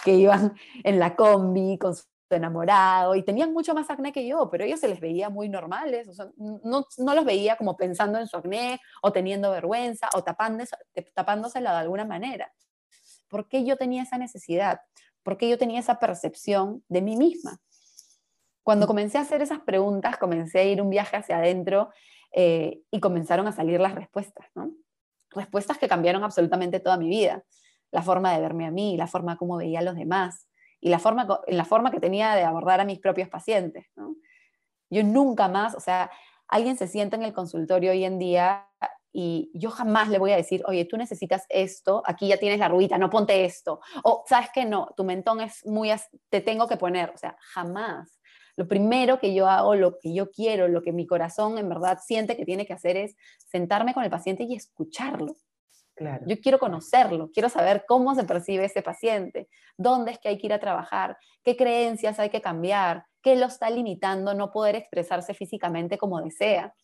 [0.04, 4.48] que iban en la combi con su enamorado y tenían mucho más acné que yo,
[4.50, 8.36] pero ellos se les veía muy normales, no, no, los veía como pensando en su
[8.36, 10.76] acné o teniendo vergüenza o tapándose,
[11.14, 12.52] tapándosela de alguna manera.
[13.28, 14.80] ¿Por qué yo tenía esa necesidad?
[15.22, 17.60] ¿Por qué yo tenía esa percepción de mí misma?
[18.62, 21.90] Cuando comencé a hacer esas preguntas, comencé a ir un viaje hacia adentro
[22.32, 24.70] eh, y comenzaron a salir las respuestas, ¿no?
[25.30, 27.44] Respuestas que cambiaron absolutamente toda mi vida.
[27.90, 30.48] La forma de verme a mí, la forma como veía a los demás
[30.80, 33.86] y la forma, la forma que tenía de abordar a mis propios pacientes.
[34.90, 36.10] Yo nunca más, o sea,
[36.48, 38.66] alguien se sienta en el consultorio hoy en día
[39.12, 42.68] y yo jamás le voy a decir, oye, tú necesitas esto, aquí ya tienes la
[42.68, 43.80] ruita, no ponte esto.
[44.04, 44.64] O, ¿sabes qué?
[44.64, 45.90] No, tu mentón es muy,
[46.28, 47.10] te tengo que poner.
[47.10, 48.19] O sea, jamás.
[48.60, 51.98] Lo primero que yo hago, lo que yo quiero, lo que mi corazón en verdad
[52.04, 55.34] siente que tiene que hacer es sentarme con el paciente y escucharlo.
[55.94, 56.26] Claro.
[56.26, 60.48] Yo quiero conocerlo, quiero saber cómo se percibe ese paciente, dónde es que hay que
[60.48, 65.32] ir a trabajar, qué creencias hay que cambiar, qué lo está limitando no poder expresarse
[65.32, 66.74] físicamente como desea.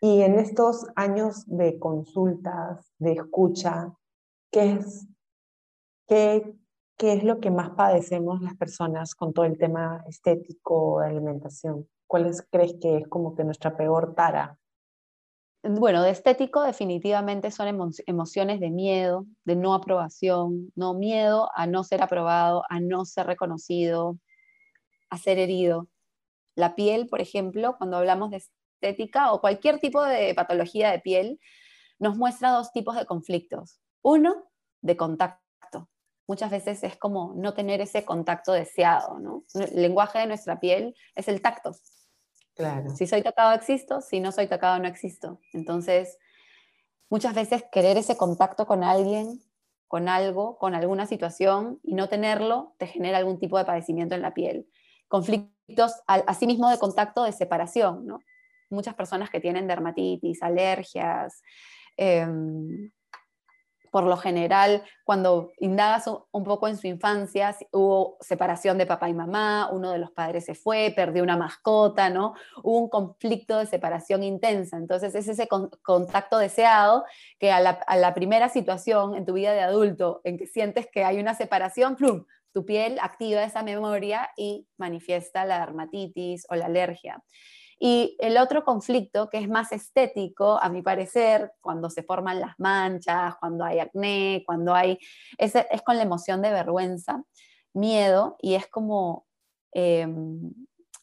[0.00, 3.94] Y en estos años de consultas, de escucha,
[4.50, 5.06] ¿qué es,
[6.08, 6.56] qué,
[7.00, 11.88] ¿qué es lo que más padecemos las personas con todo el tema estético de alimentación?
[12.06, 14.58] ¿Cuáles crees que es como que nuestra peor tara?
[15.62, 21.84] Bueno, de estético definitivamente son emociones de miedo, de no aprobación, no miedo a no
[21.84, 24.18] ser aprobado, a no ser reconocido,
[25.08, 25.88] a ser herido.
[26.54, 28.42] La piel, por ejemplo, cuando hablamos de
[28.82, 31.40] estética o cualquier tipo de patología de piel,
[31.98, 33.80] nos muestra dos tipos de conflictos.
[34.02, 34.50] Uno,
[34.82, 35.40] de contacto
[36.30, 39.42] muchas veces es como no tener ese contacto deseado, ¿no?
[39.52, 41.72] El lenguaje de nuestra piel es el tacto.
[42.54, 42.90] Claro.
[42.90, 45.40] Si soy tocado, existo, si no soy tocado, no existo.
[45.52, 46.18] Entonces,
[47.08, 49.40] muchas veces querer ese contacto con alguien,
[49.88, 54.22] con algo, con alguna situación y no tenerlo, te genera algún tipo de padecimiento en
[54.22, 54.68] la piel.
[55.08, 58.20] Conflictos, asimismo, de contacto de separación, ¿no?
[58.68, 61.42] Muchas personas que tienen dermatitis, alergias,
[62.02, 62.90] Em,
[63.90, 69.14] por lo general, cuando indagas un poco en su infancia, hubo separación de papá y
[69.14, 72.34] mamá, uno de los padres se fue, perdió una mascota, ¿no?
[72.62, 74.76] Hubo un conflicto de separación intensa.
[74.76, 75.48] Entonces, es ese
[75.82, 77.04] contacto deseado
[77.38, 81.18] que a la, primera situación en tu vida de adulto en que sientes que hay
[81.18, 82.24] una separación, ¡plum!
[82.52, 87.22] tu piel activa esa memoria y manifiesta la dermatitis o la alergia.
[87.82, 92.54] Y el otro conflicto, que es más estético, a mi parecer, cuando se forman las
[92.58, 94.98] manchas, cuando hay acné, cuando hay,
[95.38, 97.24] es, es con la emoción de vergüenza,
[97.72, 99.26] miedo, y es como
[99.72, 100.52] em,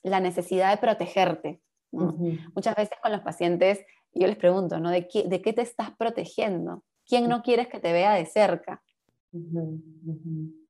[0.04, 1.62] la necesidad de protegerte.
[1.92, 4.92] Muchas veces con los pacientes, yo les pregunto, ¿no?
[4.92, 6.84] ¿De qué, ¿De qué te estás protegiendo?
[7.08, 8.84] ¿Quién no quieres que te vea de cerca?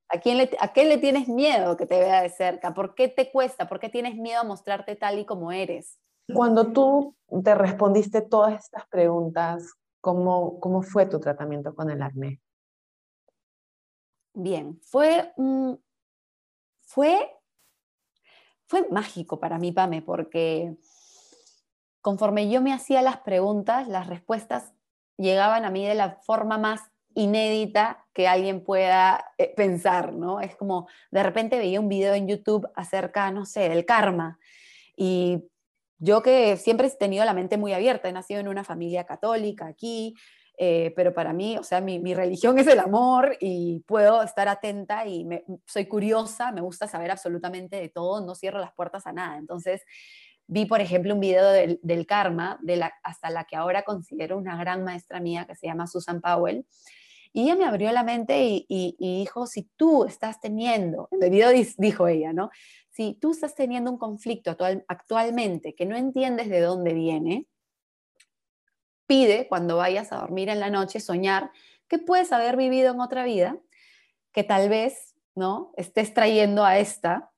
[0.08, 2.72] ¿A, quién le, ¿A qué le tienes miedo que te vea de cerca?
[2.72, 3.68] ¿Por qué te cuesta?
[3.68, 5.98] ¿Por qué tienes miedo a mostrarte tal y como eres?
[6.32, 12.40] Cuando tú te respondiste todas estas preguntas, ¿cómo, cómo fue tu tratamiento con el acné?
[14.34, 15.32] Bien, fue,
[16.82, 17.34] fue,
[18.66, 20.76] fue mágico para mí, Pame, porque
[22.00, 24.72] conforme yo me hacía las preguntas, las respuestas
[25.16, 26.80] llegaban a mí de la forma más
[27.18, 30.40] inédita que alguien pueda eh, pensar, ¿no?
[30.40, 34.38] Es como, de repente veía un video en YouTube acerca, no sé, del karma.
[34.96, 35.42] Y
[35.98, 39.66] yo que siempre he tenido la mente muy abierta, he nacido en una familia católica
[39.66, 40.14] aquí,
[40.58, 45.04] eh, pero para mí, o sea, mi, religión es el amor y puedo estar atenta
[45.06, 45.26] y
[45.66, 49.38] soy curiosa, me gusta saber absolutamente de todo, no cierro las puertas a nada.
[49.38, 49.82] Entonces,
[50.46, 54.56] vi, por ejemplo, un video del, karma, de la, hasta la que ahora considero una
[54.56, 56.64] gran maestra mía, que se llama Susan Powell,
[57.32, 61.20] y ella me abrió la mente y, dijo, si tú estás teniendo, en
[61.78, 62.50] dijo ella, ¿no?
[62.90, 64.56] Si tú estás teniendo un conflicto
[64.88, 67.46] actualmente que no entiendes de dónde viene,
[69.06, 71.50] pide cuando vayas a dormir en la noche soñar
[71.88, 73.58] que puedes haber vivido en otra vida,
[74.32, 75.72] que tal vez, ¿no?
[75.76, 77.32] Estés trayendo a esta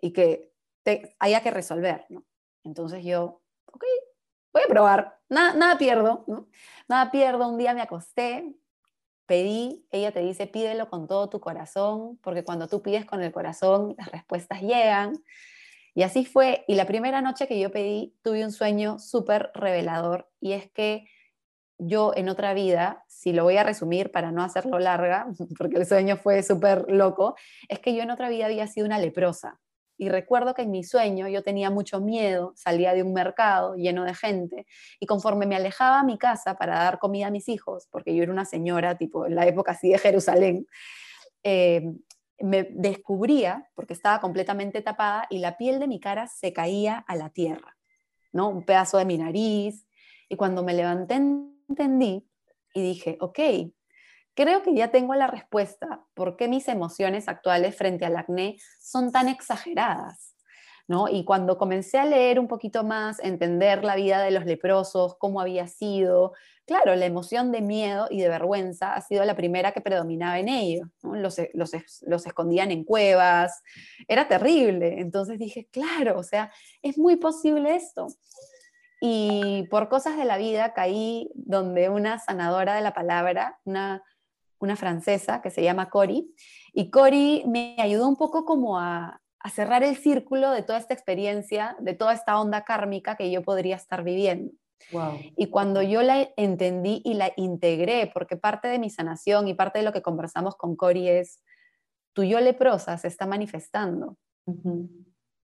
[0.00, 2.24] y que te haya que resolver, ¿no?
[2.64, 3.84] Entonces yo, ok,
[4.52, 6.48] voy a probar, nada, nada pierdo, ¿no?
[6.88, 8.54] Nada pierdo, un día me acosté,
[9.26, 13.32] pedí, ella te dice, pídelo con todo tu corazón, porque cuando tú pides con el
[13.32, 15.14] corazón, las respuestas llegan.
[15.94, 16.64] Y así fue.
[16.66, 21.06] Y la primera noche que yo pedí, tuve un sueño súper revelador, y es que
[21.78, 25.26] yo en otra vida, si lo voy a resumir para no hacerlo larga,
[25.58, 27.34] porque el sueño fue súper loco,
[27.68, 29.60] es que yo en otra vida había sido una leprosa.
[29.96, 34.04] Y recuerdo que en mi sueño yo tenía mucho miedo, salía de un mercado lleno
[34.04, 34.66] de gente
[34.98, 38.22] y conforme me alejaba a mi casa para dar comida a mis hijos, porque yo
[38.22, 40.66] era una señora tipo en la época así de Jerusalén,
[41.44, 41.82] eh,
[42.40, 47.16] me descubría, porque estaba completamente tapada y la piel de mi cara se caía a
[47.16, 47.76] la tierra,
[48.32, 48.48] ¿no?
[48.48, 49.86] Un pedazo de mi nariz.
[50.28, 51.14] Y cuando me levanté
[51.68, 52.26] entendí
[52.74, 53.38] y dije, ok,
[54.34, 59.12] Creo que ya tengo la respuesta por qué mis emociones actuales frente al acné son
[59.12, 60.34] tan exageradas.
[60.86, 61.08] ¿no?
[61.08, 65.40] Y cuando comencé a leer un poquito más, entender la vida de los leprosos, cómo
[65.40, 66.32] había sido,
[66.66, 70.48] claro, la emoción de miedo y de vergüenza ha sido la primera que predominaba en
[70.48, 70.88] ellos.
[71.02, 71.70] Los, los,
[72.02, 73.62] los escondían en cuevas,
[74.08, 75.00] era terrible.
[75.00, 78.08] Entonces dije, claro, o sea, es muy posible esto.
[79.00, 84.02] Y por cosas de la vida caí donde una sanadora de la palabra, una
[84.64, 86.34] una francesa que se llama Cori,
[86.72, 89.20] y Cori me ayudó un poco como a,
[89.52, 93.76] cerrar el círculo de toda esta experiencia, de toda esta onda kármica que yo podría
[93.76, 94.52] estar viviendo.
[95.36, 99.80] Y cuando yo la entendí y la integré, porque parte de mi sanación y parte
[99.80, 101.42] de lo que conversamos con Cori es,
[102.14, 104.16] tu yo leprosa se está manifestando.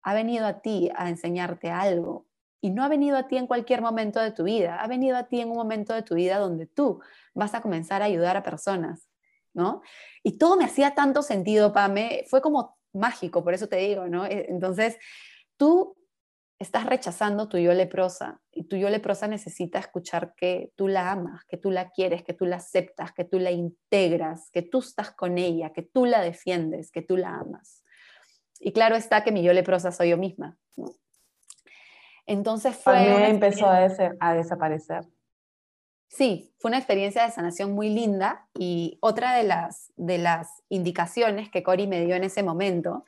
[0.03, 2.26] Ha venido a ti a enseñarte algo.
[2.61, 5.25] Y no ha venido a ti en cualquier momento de tu vida, ha venido a
[5.25, 7.01] ti en un momento de tu vida donde tú
[7.35, 9.09] vas a comenzar a ayudar a personas,
[9.53, 9.83] ¿no?
[10.23, 14.27] Y todo me hacía tanto sentido, Pame, fue como mágico, por eso te digo, ¿no?
[14.27, 14.97] E, entonces,
[15.57, 15.97] tú
[16.59, 21.45] estás rechazando tu yo leprosa y tu yo leprosa necesita escuchar que tú la amas,
[21.45, 25.11] que tú la quieres, que tú la aceptas, que tú la integras, que tú estás
[25.11, 27.85] con ella, que tú la defiendes, que tú la amas.
[28.59, 30.57] Y claro está que mi yo leprosa soy yo misma.
[32.27, 33.29] Entonces fue...
[33.29, 33.89] empezó a,
[34.21, 35.07] a desaparecer.
[36.09, 41.51] Sí, fue una experiencia de sanación muy linda y otra de las, de las indicaciones
[41.51, 43.05] que Cori me dio en ese momento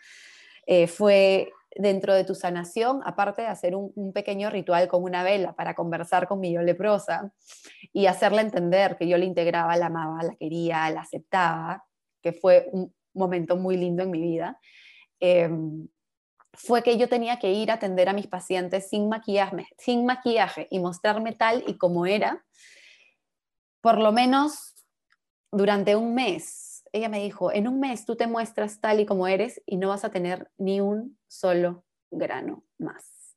[0.66, 5.54] eh, fue dentro de tu sanación, aparte de hacer un, pequeño ritual con una vela
[5.54, 7.32] para conversar con mi yo leprosa
[7.92, 11.84] y hacerle entender que yo le integraba, la amaba, la quería, la aceptaba,
[12.20, 14.58] que fue un momento muy lindo en mi vida,
[15.20, 15.88] em,
[16.58, 20.66] fue que yo tenía que ir a atender a mis pacientes sin maquillaje, sin maquillaje
[20.70, 22.44] y mostrarme tal y como era
[23.80, 24.74] por lo menos
[25.52, 29.28] durante un mes, ella me dijo, en un mes tú te muestras tal y como
[29.28, 33.36] eres y no vas a tener ni un solo grano más.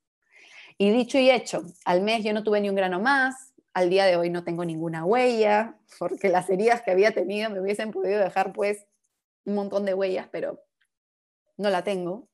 [0.77, 4.05] Y dicho y hecho, al mes yo no tuve ni un grano más, al día
[4.05, 8.19] de hoy no tengo ninguna huella, porque las heridas que había tenido me hubiesen podido
[8.19, 8.87] dejar pues
[9.45, 10.63] un montón de huellas, pero
[11.57, 12.27] no la tengo.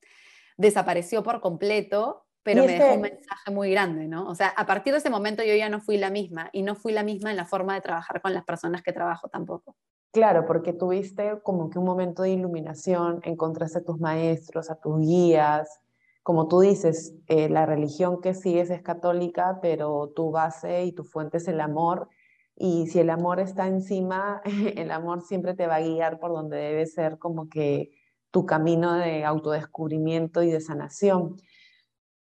[0.58, 4.28] Desapareció por completo, pero me dejó un mensaje muy grande, ¿no?
[4.28, 6.74] O sea, a partir de ese momento yo ya no fui la misma y no
[6.74, 9.74] fui la misma en la forma de trabajar con las personas que trabajo tampoco.
[10.12, 14.98] Claro, porque tuviste como que un momento de iluminación, encontraste a tus maestros, a tus
[15.00, 15.80] guías,
[16.28, 21.04] como tú dices, eh, la religión que sigues es católica, pero tu base y tu
[21.04, 22.10] fuente es el amor.
[22.54, 24.42] Y si el amor está encima,
[24.76, 27.90] el amor siempre te va a guiar por donde debe ser como que
[28.30, 31.36] tu camino de autodescubrimiento y de sanación.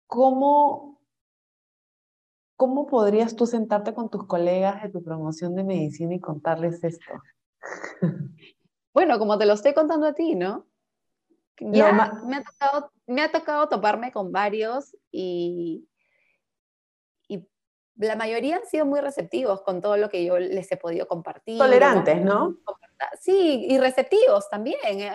[0.08, 1.02] ¿Cómo,
[2.56, 7.12] cómo podrías tú sentarte con tus colegas de tu promoción de medicina y contarles esto?
[8.94, 10.68] Bueno, como te lo estoy contando a ti, ¿no?
[11.60, 11.92] Ya
[12.26, 15.86] me, ha tocado, me ha tocado toparme con varios y,
[17.28, 17.46] y
[17.98, 21.58] la mayoría han sido muy receptivos con todo lo que yo les he podido compartir.
[21.58, 22.56] Tolerantes, ¿no?
[23.20, 25.12] Sí, y receptivos también, eh,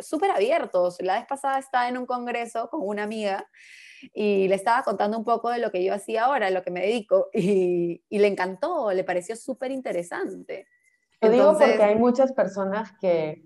[0.00, 0.98] súper abiertos.
[1.00, 3.48] La vez pasada estaba en un congreso con una amiga
[4.12, 6.82] y le estaba contando un poco de lo que yo hacía ahora, lo que me
[6.82, 10.68] dedico, y, y le encantó, le pareció súper interesante.
[11.20, 13.44] Lo digo porque hay muchas personas que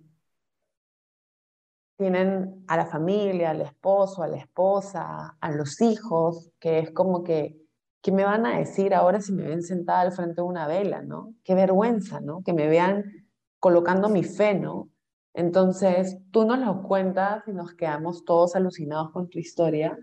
[1.97, 7.25] tienen a la familia, al esposo, a la esposa, a los hijos, que es como
[7.25, 7.61] que,
[8.01, 11.03] ¿qué me van a decir ahora si me ven sentada al frente de una vela,
[11.03, 11.35] no?
[11.43, 12.43] Qué vergüenza, ¿no?
[12.45, 13.18] Que me vean
[13.59, 14.91] colocando mi fe, ¿no?
[15.35, 19.99] Entonces, tú nos lo cuentas y nos quedamos todos alucinados con tu historia.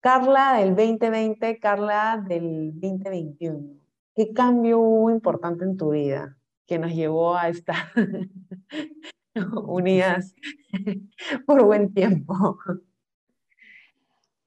[0.00, 3.80] Carla del 2020, Carla del 2021.
[4.14, 6.36] ¿Qué cambio hubo importante en tu vida
[6.66, 7.88] que nos llevó a estar
[9.64, 10.34] unidas
[11.46, 12.58] por buen tiempo.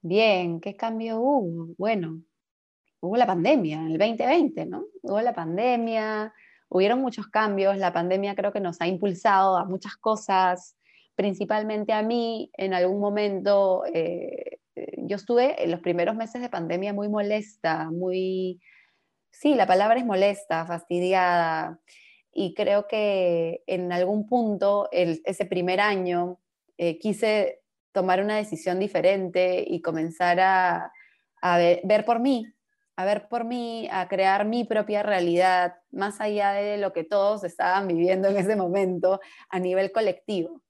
[0.02, 1.74] Bien, ¿qué cambio hubo?
[1.78, 2.22] Bueno,
[3.02, 4.86] hubo la pandemia, el 2020, ¿no?
[5.02, 6.34] Hubo la pandemia,
[6.74, 10.76] hubieron muchos cambios, la pandemia creo que nos ha impulsado a muchas cosas,
[11.16, 16.50] principalmente a mí, en algún momento, eh, eh, yo estuve en los primeros meses de
[16.50, 18.60] pandemia muy molesta, muy,
[19.32, 21.80] sí, la palabra es molesta, fastidiada,
[22.32, 26.40] y creo que en algún punto, ese primer año,
[26.80, 30.92] eh, quise tomar una decisión diferente y comenzar a,
[31.44, 32.48] ver, por mí,
[32.96, 37.44] a ver por mí, a crear mi propia realidad, más allá de lo que todos
[37.44, 40.62] estaban viviendo en ese momento a nivel colectivo.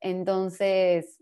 [0.00, 1.18] Entonces,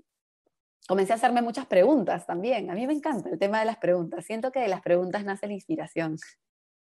[0.86, 2.70] comencé a hacerme muchas preguntas también.
[2.70, 4.24] A mí me encanta el tema de las preguntas.
[4.24, 6.16] Siento que de las preguntas nace la inspiración.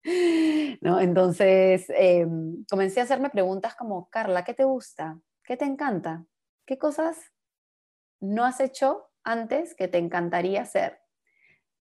[0.81, 1.01] ¿no?
[1.01, 5.19] Entonces, em, comencé a hacerme preguntas como, Carla, ¿qué te gusta?
[5.45, 6.25] ¿Qué te encanta?
[6.67, 7.33] ¿Qué cosas
[8.21, 11.01] no has hecho antes que te encantaría hacer?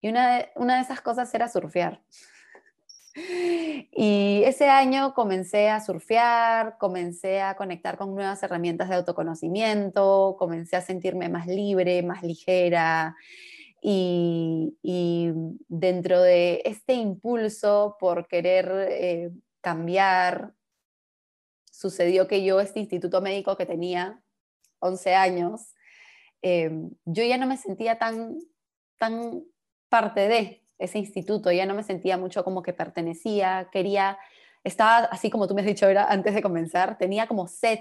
[0.04, 2.02] Y una de, una de esas cosas era surfear.
[3.16, 10.76] Y ese año comencé a surfear, comencé a conectar con nuevas herramientas de autoconocimiento, comencé
[10.76, 13.16] a sentirme más libre, más ligera,
[13.80, 14.76] y,
[15.68, 19.30] dentro de este impulso por querer eh,
[19.62, 20.52] cambiar,
[21.70, 24.22] sucedió que yo, este instituto médico que tenía
[24.80, 25.72] 11 años,
[26.42, 26.70] eh,
[27.06, 28.36] yo ya no me sentía tan,
[28.98, 29.44] tan
[29.94, 34.18] parte de ese instituto, ya no me sentía mucho como que pertenecía, quería,
[34.64, 37.78] estaba así como tú me has dicho ahora antes de comenzar, tenía como sed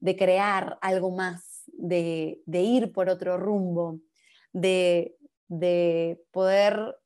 [0.00, 4.00] de crear algo más, de, de ir por otro rumbo,
[4.52, 6.98] de, de poder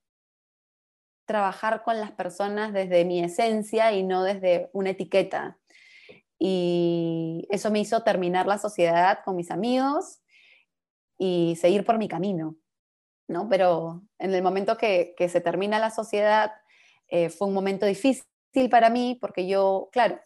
[1.27, 5.59] trabajar con las personas desde mi esencia y no desde una etiqueta.
[6.39, 10.23] Y eso me hizo terminar la sociedad con mis amigos
[11.19, 12.57] y seguir por mi camino,
[13.31, 13.49] ¿no?
[13.49, 16.53] Pero en el momento que, se termina la sociedad,
[17.09, 18.25] eh, fue un momento difícil
[18.71, 20.21] para mí porque yo, claro,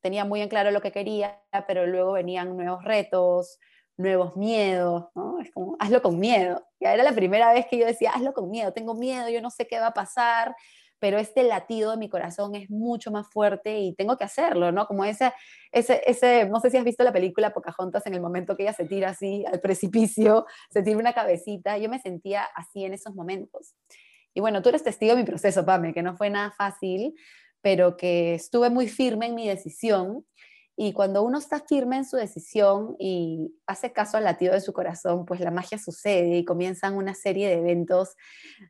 [0.00, 3.58] tenía muy en claro lo que quería, pero luego venían nuevos retos,
[3.98, 5.40] nuevos miedos, ¿no?
[5.40, 6.66] Es como, hazlo con miedo.
[6.80, 9.50] Ya era la primera vez que yo decía, hazlo con miedo, tengo miedo, yo no
[9.50, 10.56] sé qué va a pasar,
[10.98, 14.86] pero este latido de mi corazón es mucho más fuerte y tengo que hacerlo, ¿no?
[14.86, 15.32] Como ese,
[15.72, 18.72] ese, ese, no sé si has visto la película Pocahontas en el momento que ella
[18.72, 23.14] se tira así al precipicio, se tira una cabecita, yo me sentía así en esos
[23.14, 23.74] momentos.
[24.34, 27.14] Y bueno, tú eres testigo de mi proceso, Pame, que no fue nada fácil,
[27.62, 30.24] pero que estuve muy firme en mi decisión
[30.78, 34.74] Y cuando uno está firme en su decisión y hace caso al latido de su
[34.74, 38.14] corazón, pues la magia sucede y comienzan una serie de eventos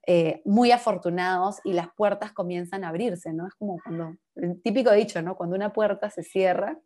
[0.07, 3.49] eh, muy afortunados y las puertas comienzan a abrirse, ¿no?
[3.49, 5.37] Es como cuando, el típico dicho, ¿no?
[5.37, 6.79] Cuando una puerta se cierra,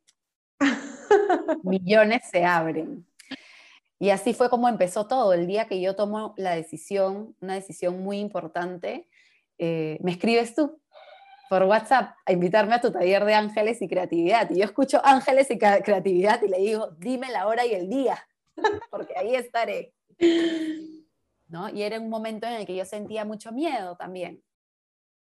[1.64, 3.06] millones se abren.
[3.98, 5.34] Y así fue como empezó todo.
[5.34, 9.06] El día que yo tomo la decisión, una decisión muy importante,
[9.58, 10.80] eh, me escribes tú
[11.50, 14.48] por WhatsApp a invitarme a tu taller de ángeles y creatividad.
[14.50, 18.24] Y yo escucho ángeles y creatividad y le digo, dime la hora y el día,
[18.92, 19.92] porque ahí estaré.
[21.48, 21.68] ¿No?
[21.68, 24.44] Y era un momento en el que yo sentía mucho miedo también,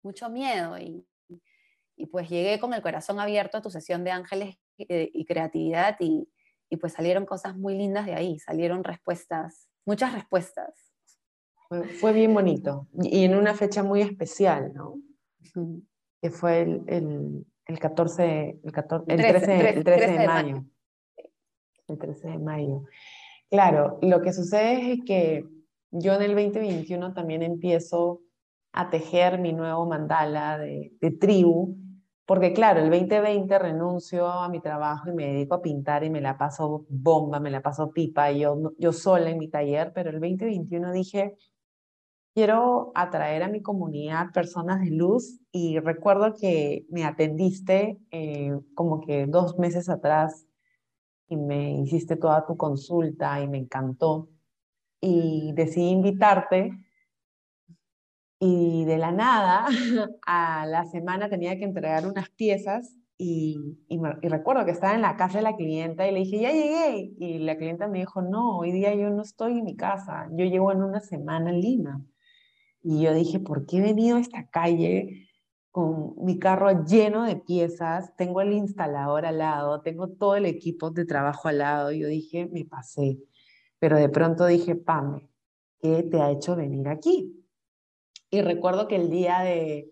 [0.05, 0.79] mucho miedo.
[0.79, 1.05] Y,
[1.97, 6.29] y pues llegué con el corazón abierto a tu sesión de ángeles y, creatividad y,
[6.71, 10.93] y pues salieron cosas muy lindas de ahí, salieron respuestas, muchas respuestas.
[11.99, 14.95] Fue, bien bonito y en una fecha muy especial, ¿no?
[16.25, 20.65] Que fue el, el, el 14, el, 14, el 13, el 13, de mayo.
[21.87, 22.85] El 13 de mayo.
[23.51, 25.45] Claro, lo que sucede es que
[25.91, 28.23] yo en el 2021 también empiezo
[28.73, 31.77] a tejer mi nuevo mandala de, de tribu,
[32.25, 36.23] porque claro, el 2020 renuncio a mi trabajo y me dedico a pintar y me
[36.23, 40.21] la paso bomba, me la paso pipa, yo, yo sola en mi taller, pero el
[40.21, 41.37] 2021 dije,
[42.35, 49.01] quiero atraer a mi comunidad personas de luz y recuerdo que me atendiste eh, como
[49.01, 50.47] que dos meses atrás
[51.29, 54.29] y me hiciste toda tu consulta y me encantó
[55.01, 56.73] y decidí invitarte
[58.41, 59.67] y de la nada
[60.27, 65.03] a la semana tenía que entregar unas piezas y, y, y, recuerdo que estaba en
[65.03, 67.13] la casa de la clienta y le dije, ya llegué.
[67.17, 70.45] Y la clienta me dijo, no, hoy día yo no estoy en mi casa, yo
[70.45, 72.05] llego en una semana en Lima.
[72.85, 75.27] Y yo dije, ¿por qué he venido a esta calle
[75.71, 78.15] con mi carro lleno de piezas?
[78.15, 81.93] Tengo el instalador al lado, tengo todo el equipo de trabajo al lado.
[81.93, 83.19] Yo dije, me pasé.
[83.79, 85.31] Pero de pronto dije, Pame,
[85.81, 87.43] ¿qué te ha hecho venir aquí?
[88.31, 89.91] Y recuerdo que el día de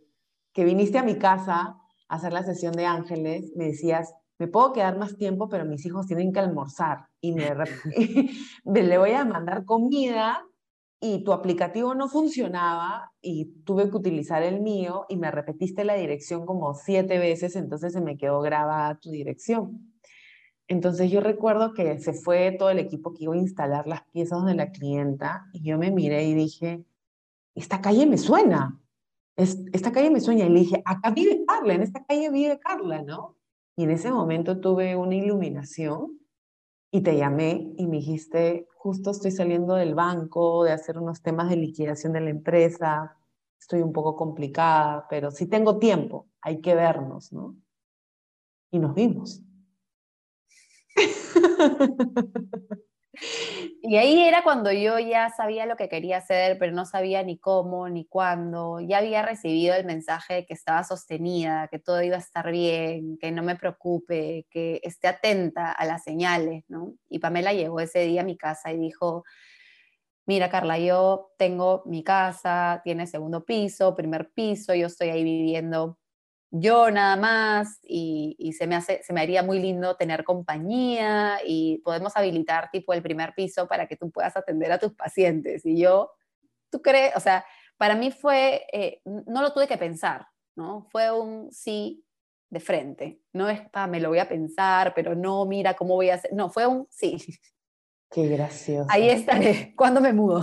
[0.52, 1.78] que viniste a mi casa
[2.08, 5.86] a hacer la sesión de ángeles, me decías, me puedo quedar más tiempo, pero mis
[5.86, 7.54] hijos tienen que almorzar y me
[8.64, 10.44] le voy a mandar comida
[11.04, 15.94] y tu aplicativo no funcionaba y tuve que utilizar el mío y me repetiste la
[15.94, 19.92] dirección como siete veces, entonces se me quedó grabada tu dirección.
[20.68, 24.44] Entonces yo recuerdo que se fue todo el equipo que iba a instalar las piezas
[24.44, 26.84] de la clienta y yo me miré y dije,
[27.56, 28.80] esta calle me suena,
[29.34, 33.02] esta calle me suena y le dije, acá vive Carla, en esta calle vive Carla,
[33.02, 33.36] ¿no?
[33.74, 36.21] Y en ese momento tuve una iluminación
[36.94, 41.48] y te llamé y me dijiste, justo estoy saliendo del banco, de hacer unos temas
[41.48, 43.16] de liquidación de la empresa,
[43.58, 47.56] estoy un poco complicada, pero si tengo tiempo, hay que vernos, ¿no?
[48.70, 49.42] Y nos vimos.
[53.84, 57.36] Y ahí era cuando yo ya sabía lo que quería hacer, pero no sabía ni
[57.36, 58.78] cómo, ni cuándo.
[58.80, 63.18] Ya había recibido el mensaje de que estaba sostenida, que todo iba a estar bien,
[63.18, 66.94] que no me preocupe, que esté atenta a las señales, ¿no?
[67.08, 69.24] Y Pamela llegó ese día a mi casa y dijo,
[70.26, 75.98] mira Carla, yo tengo mi casa, tiene segundo piso, primer piso, yo estoy ahí viviendo
[76.54, 81.78] yo nada más y, se, me hace, se me haría muy lindo tener compañía y
[81.78, 85.64] podemos habilitar tipo el primer piso para que tú puedas atender a tus pacientes.
[85.64, 86.12] Y yo,
[86.70, 87.16] ¿tú crees?
[87.16, 87.44] O sea,
[87.78, 90.86] para mí fue, eh, no lo tuve que pensar, ¿no?
[90.90, 92.04] Fue un sí
[92.50, 93.22] de frente.
[93.32, 96.34] No es, pa, me lo voy a pensar, pero no, mira cómo voy a hacer.
[96.34, 97.16] No, fue un sí.
[98.10, 98.88] Qué gracioso.
[98.90, 99.72] Ahí estaré.
[99.74, 100.42] ¿Cuándo me mudo?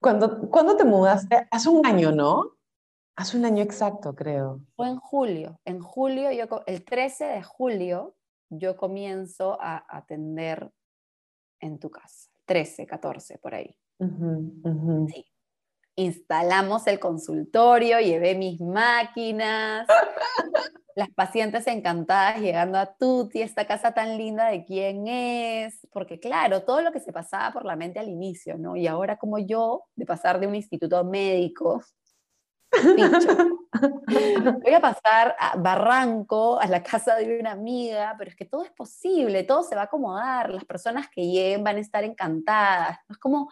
[0.00, 1.48] ¿Cuándo, ¿Cuándo te mudaste?
[1.50, 2.53] Hace un año, ¿no?
[3.16, 4.60] Hace un año exacto, creo.
[4.74, 5.60] Fue en julio.
[5.64, 8.16] En julio, yo, el 13 de julio,
[8.50, 10.72] yo comienzo a atender
[11.60, 12.30] en tu casa.
[12.46, 13.76] 13, 14, por ahí.
[15.08, 15.26] Sí.
[15.96, 19.86] Instalamos el consultorio, llevé mis máquinas,
[20.96, 26.64] las pacientes encantadas llegando a Tuti, esta casa tan linda de quién es, porque claro,
[26.64, 28.74] todo lo que se pasaba por la mente al inicio, ¿no?
[28.74, 31.80] Y ahora como yo, de pasar de un instituto médico
[34.62, 38.64] Voy a pasar a Barranco, a la casa de una amiga, pero es que todo
[38.64, 42.98] es posible, todo se va a acomodar, las personas que lleguen van a estar encantadas.
[43.08, 43.50] Es como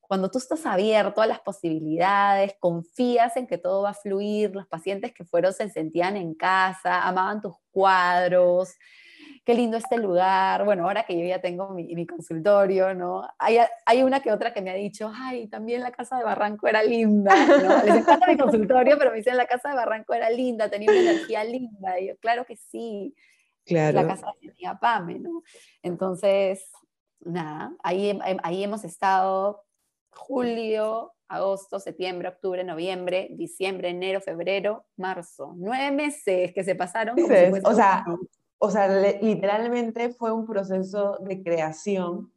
[0.00, 4.66] cuando tú estás abierto a las posibilidades, confías en que todo va a fluir, los
[4.66, 8.74] pacientes que fueron se sentían en casa, amaban tus cuadros,
[9.50, 10.64] qué lindo este lugar.
[10.64, 13.28] Bueno, ahora que yo ya tengo mi, consultorio, ¿no?
[13.36, 16.68] Hay, hay, una que otra que me ha dicho, ay, también la casa de Barranco
[16.68, 17.82] era linda, ¿no?
[17.84, 21.00] Les encanta mi consultorio, pero me dicen la casa de Barranco era linda, tenía una
[21.00, 21.98] energía linda.
[21.98, 23.12] Y yo, claro que sí.
[23.66, 24.02] claro.
[24.02, 25.42] la casa de mi Pame, ¿no?
[25.82, 26.64] Entonces,
[27.18, 29.64] nada, ahí, ahí hemos estado
[30.10, 35.54] julio, agosto, septiembre, octubre, noviembre, diciembre, enero, febrero, marzo.
[35.56, 37.16] Nueve meses que se pasaron.
[37.64, 38.04] o, sea,
[38.62, 38.88] o sea,
[39.22, 42.30] literalmente fue un proceso de creación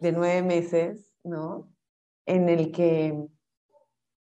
[0.00, 1.72] de nueve meses, ¿no?
[2.26, 3.28] En el que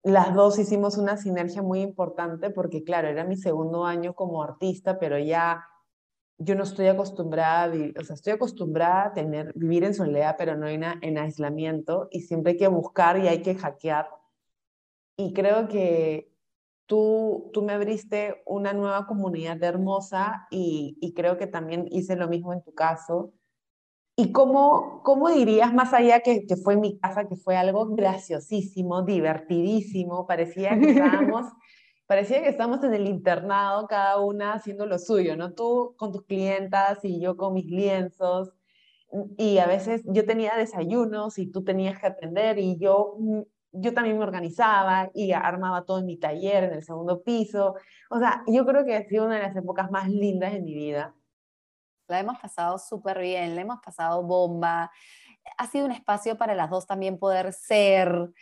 [0.03, 4.99] las dos hicimos una sinergia muy importante porque, claro, era mi segundo año como artista,
[4.99, 5.65] pero ya
[6.39, 10.57] yo no estoy acostumbrada, a o sea, estoy acostumbrada a tener, vivir en soledad, pero
[10.57, 14.09] no en, en aislamiento, y siempre hay que buscar y hay que hackear.
[15.17, 16.30] Y creo que
[16.91, 22.27] tú, tú me abriste una nueva comunidad hermosa y, y creo que también hice lo
[22.27, 23.33] mismo en tu caso.
[24.17, 27.87] ¿Y cómo, cómo dirías, más allá que, que fue en mi casa, que fue algo
[27.95, 31.47] graciosísimo, divertidísimo, parecía que estábamos
[32.09, 35.53] parecía que estamos en el internado, cada una haciendo lo suyo, ¿no?
[35.53, 38.53] Tú con tus clientas y yo con mis lienzos.
[39.39, 43.95] Y a veces yo tenía desayunos y tú tenías que atender y yo, mm, yo
[43.95, 47.77] también me organizaba y armaba todo en mi taller, en el segundo piso.
[48.11, 50.75] O sea, yo creo que ha sido una de las épocas más lindas de mi
[50.75, 51.15] vida.
[52.09, 54.91] La hemos pasado súper bien, la hemos pasado bomba.
[55.57, 58.33] Ha sido un espacio para las dos también poder ser,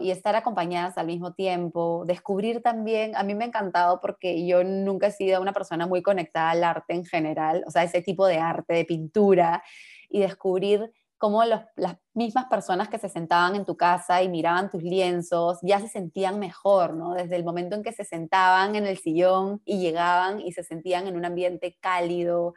[0.00, 4.62] y estar acompañadas al mismo tiempo, descubrir también, a mí me ha encantado porque yo
[4.62, 8.26] nunca he sido una persona muy conectada al arte en general, o sea, ese tipo
[8.26, 9.64] de arte, de pintura,
[10.08, 11.66] y descubrir cómo las
[12.12, 16.38] mismas personas que se sentaban en tu casa y miraban tus lienzos ya se sentían
[16.38, 17.14] mejor, ¿no?
[17.14, 21.06] Desde el momento en que se sentaban en el sillón y llegaban y se sentían
[21.06, 22.54] en un ambiente cálido,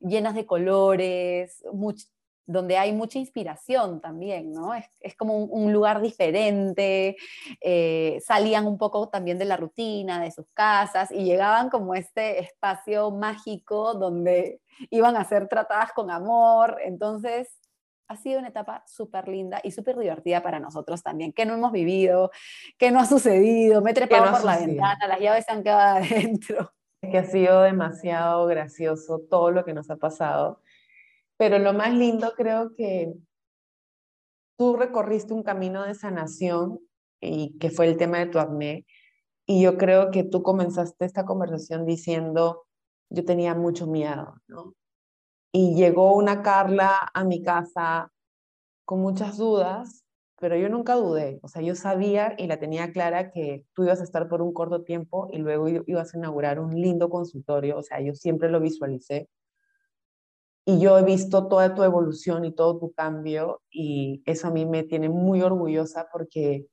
[0.00, 2.06] llenas de colores, mucho,
[2.46, 4.72] donde hay mucha inspiración también, ¿no?
[4.74, 7.16] Es, como un, lugar diferente,
[7.60, 12.38] eh, salían un poco también de la rutina, de sus casas, y llegaban como este
[12.40, 17.48] espacio mágico donde iban a ser tratadas con amor, entonces
[18.08, 21.72] ha sido una etapa súper linda y súper divertida para nosotros también, que no hemos
[21.72, 22.30] vivido,
[22.78, 25.96] que no ha sucedido, me he trepado por la ventana, las llaves se han quedado
[26.04, 26.72] adentro.
[27.02, 30.60] Es que ha sido demasiado gracioso todo lo que nos ha pasado
[31.36, 33.12] pero lo más lindo creo que
[34.56, 36.80] tú recorriste un camino de sanación
[37.20, 38.86] y que fue el tema de tu acné.
[39.46, 42.66] Y yo creo que tú comenzaste esta conversación diciendo,
[43.10, 44.74] yo tenía mucho miedo, ¿no?
[45.58, 48.12] Y llegó una Carla a mi casa
[48.84, 50.04] con muchas dudas,
[50.38, 51.40] pero yo nunca dudé.
[51.42, 54.52] O sea, yo sabía y la tenía clara que tú ibas a estar por un
[54.52, 57.78] corto tiempo y luego ibas a inaugurar un lindo consultorio.
[57.78, 59.30] O sea, yo siempre lo visualicé
[60.66, 64.66] y yo he visto toda tu evolución y todo tu cambio y eso a mí
[64.66, 66.66] me tiene muy orgullosa porque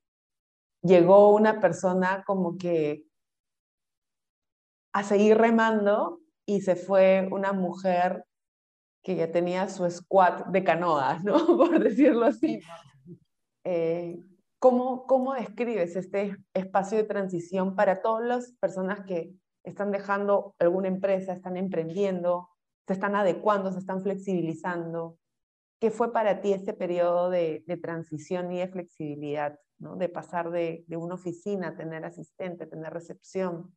[0.82, 3.06] llegó una persona como que
[4.92, 8.26] a seguir remando y se fue una mujer
[9.04, 11.34] que ya tenía su squad de canoas, ¿no?
[11.58, 12.62] Por decirlo así.
[13.66, 14.20] Eh,
[14.60, 19.34] ¿cómo, ¿Cómo describes este espacio de transición para todas las personas que
[19.64, 22.50] están dejando alguna empresa, están emprendiendo,
[22.86, 25.18] se están adecuando, se están flexibilizando.
[25.80, 29.60] ¿Qué fue para ti este periodo de, transición y de flexibilidad?
[29.80, 29.96] ¿no?
[29.96, 33.76] De pasar de, una oficina a tener asistente, tener recepción,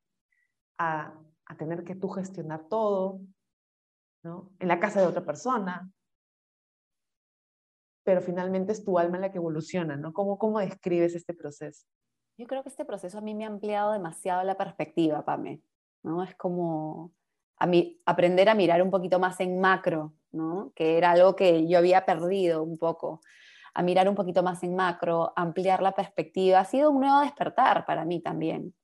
[0.79, 1.15] a,
[1.59, 3.21] tener que tú gestionar todo,
[4.23, 4.53] ¿no?
[4.59, 5.91] en la casa de otra persona.
[8.05, 10.13] Pero finalmente es tu alma la que evoluciona, ¿no?
[10.13, 11.87] ¿Cómo, cómo describes este proceso?
[12.39, 15.63] Yo creo que este proceso a mí me ha ampliado demasiado la perspectiva, Pame.
[16.03, 16.23] ¿no?
[16.23, 17.13] Es como
[17.59, 17.69] a
[18.05, 20.73] aprender a mirar un poquito más en macro, ¿no?
[20.75, 23.21] que era algo que yo había perdido un poco,
[23.73, 26.61] a mirar un poquito más en macro, ampliar la perspectiva.
[26.61, 28.75] Ha sido un nuevo despertar para mí también.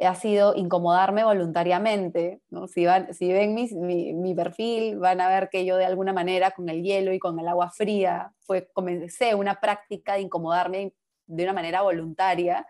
[0.00, 2.40] Ha sido incomodarme voluntariamente.
[2.50, 2.66] ¿no?
[2.68, 3.68] Si, si ven mi,
[4.14, 7.38] mi, perfil, van a ver que yo de alguna manera con el hielo y con
[7.38, 10.94] el agua fría, fue, comencé una práctica de incomodarme
[11.26, 12.66] de una manera voluntaria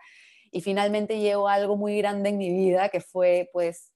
[0.51, 3.91] y finalmente llegó algo muy grande en mi vida que fue pues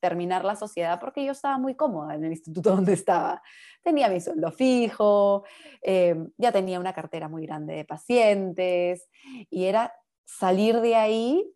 [0.00, 3.42] terminar la sociedad porque yo estaba muy cómoda en el instituto donde estaba.
[3.82, 5.44] Tenía mi sueldo fijo,
[5.82, 9.08] eh, ya tenía una cartera muy grande de pacientes
[9.50, 9.92] y era
[10.24, 11.55] salir de ahí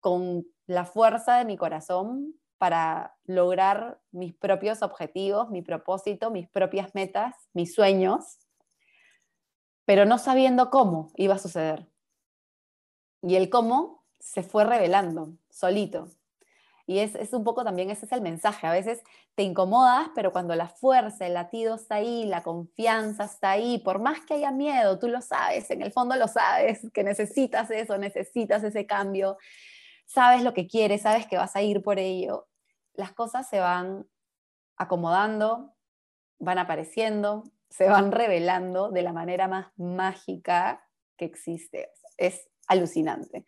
[0.00, 6.94] con la fuerza de mi corazón para lograr mis propios objetivos, mi propósito, mis propias
[6.94, 8.38] metas, mis sueños,
[9.84, 11.88] pero no sabiendo cómo iba a suceder.
[13.22, 16.08] Y el cómo se fue revelando solito.
[16.86, 18.66] Y es, es, un poco también ese es el mensaje.
[18.66, 19.02] A veces
[19.34, 23.98] te incomodas, pero cuando la fuerza, el latido está ahí, la confianza está ahí, por
[23.98, 27.98] más que haya miedo, tú lo sabes, en el fondo lo sabes, que necesitas eso,
[27.98, 29.36] necesitas ese cambio,
[30.08, 32.48] sabes lo que quieres, sabes que vas a ir por ello,
[32.94, 34.06] las cosas se van
[34.76, 35.74] acomodando,
[36.40, 40.84] van apareciendo, se van revelando de la manera más mágica
[41.16, 41.90] que existe.
[42.16, 43.44] Es alucinante.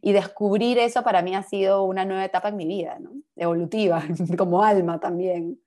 [0.00, 3.10] Y descubrir eso para mí ha sido una nueva etapa en mi vida, ¿no?
[3.36, 4.02] evolutiva,
[4.38, 5.60] como alma también.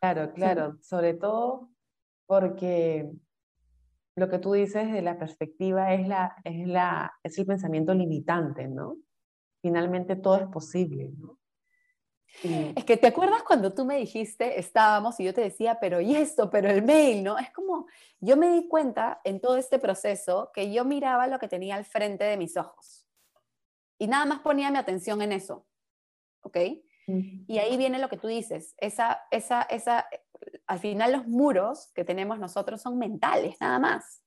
[0.00, 1.70] Claro, claro, sobre todo
[2.26, 3.10] porque
[4.16, 8.68] lo que tú dices de la perspectiva es, la, es, la, es el pensamiento limitante,
[8.68, 8.96] ¿no?
[9.64, 11.38] Finalmente todo es posible, ¿no?
[12.42, 16.14] Es que te acuerdas cuando tú me dijiste, estábamos y yo te decía, pero y
[16.14, 17.38] esto, pero el mail, ¿no?
[17.38, 17.86] Es como,
[18.20, 21.86] yo me di cuenta en todo este proceso que yo miraba lo que tenía al
[21.86, 23.06] frente de mis ojos
[23.96, 25.66] y nada más ponía mi atención en eso,
[26.42, 26.58] ¿ok?
[27.06, 30.06] Y ahí viene lo que tú dices, esa, esa, esa,
[30.66, 34.23] al final los muros que tenemos nosotros son mentales, nada más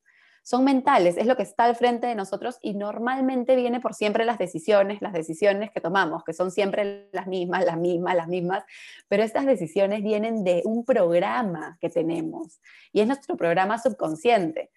[0.48, 4.24] son mentales, es lo que está al frente de nosotros y normalmente viene por siempre
[4.24, 8.64] las decisiones, las decisiones que tomamos, que son siempre las mismas, las mismas, las mismas,
[9.10, 12.62] pero estas decisiones vienen de un programa que tenemos
[12.94, 14.72] y es nuestro programa subconsciente.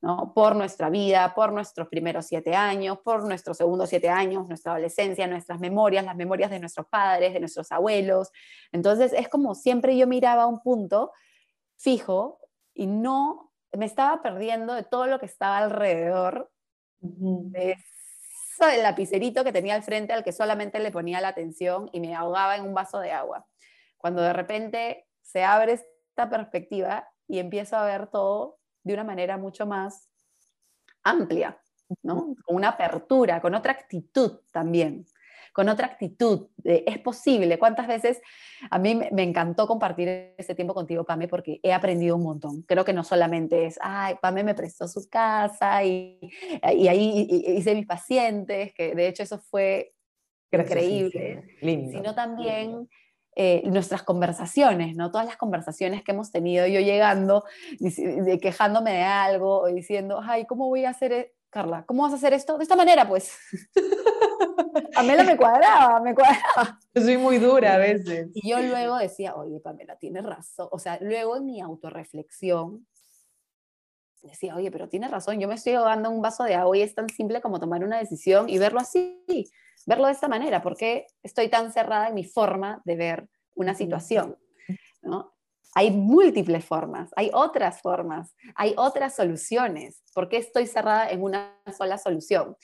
[0.00, 0.32] ¿no?
[0.34, 5.26] por nuestra vida, por nuestros primeros siete años, por nuestros segundos siete años, nuestra adolescencia,
[5.26, 8.30] nuestras memorias, las memorias de nuestros padres, de nuestros abuelos.
[8.70, 11.10] Entonces es como siempre yo miraba un punto
[11.78, 12.38] fijo
[12.74, 16.50] y no me estaba perdiendo de todo lo que estaba alrededor,
[17.00, 22.00] de ese lapicerito que tenía al frente al que solamente le ponía la atención y
[22.00, 23.46] me ahogaba en un vaso de agua.
[23.98, 29.36] Cuando de repente se abre esta perspectiva y empiezo a ver todo de una manera
[29.36, 30.08] mucho más
[31.02, 31.60] amplia,
[32.02, 32.34] ¿no?
[32.44, 35.06] Con una apertura, con otra actitud también
[35.56, 36.48] con otra actitud.
[36.62, 37.58] es posible.
[37.58, 38.20] ¿Cuántas veces
[38.70, 42.60] a mí me, encantó compartir este tiempo contigo, Pame, porque he aprendido un montón.
[42.64, 46.20] Creo que no solamente es, ay, Pame me prestó su casa y,
[46.74, 47.26] y ahí
[47.56, 49.94] hice mis pacientes, que de hecho eso fue
[50.52, 52.86] increíble, sino también...
[53.38, 55.10] Eh, nuestras conversaciones, ¿no?
[55.10, 57.44] Todas las conversaciones que hemos tenido, yo llegando,
[58.40, 61.35] quejándome de algo o diciendo, ay, ¿cómo voy a hacer, e-?
[61.50, 61.84] Carla?
[61.86, 62.58] ¿Cómo vas a hacer esto?
[62.58, 63.36] De esta manera, pues.
[64.94, 66.78] Pamela me cuadraba, me cuadraba.
[66.94, 68.28] Yo soy muy dura a veces.
[68.34, 70.68] Y yo luego decía, oye, Pamela, tienes razón.
[70.70, 72.86] O sea, luego en mi autorreflexión,
[74.22, 76.82] decía, oye, pero tienes razón, yo me estoy ahogando en un vaso de agua y
[76.82, 79.22] es tan simple como tomar una decisión y verlo así,
[79.86, 84.38] verlo de esta manera, porque estoy tan cerrada en mi forma de ver una situación,
[85.02, 85.35] ¿no?
[85.78, 90.02] Hay múltiples formas, hay otras formas, hay otras soluciones.
[90.14, 92.56] ¿Por qué estoy cerrada en una sola solución?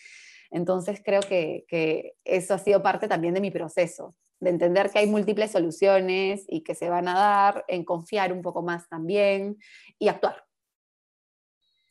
[0.50, 5.06] Entonces creo que, eso ha sido parte también de mi proceso, de entender que hay
[5.06, 9.58] múltiples soluciones y que se van a dar, en confiar un poco más también
[9.98, 10.46] y actuar.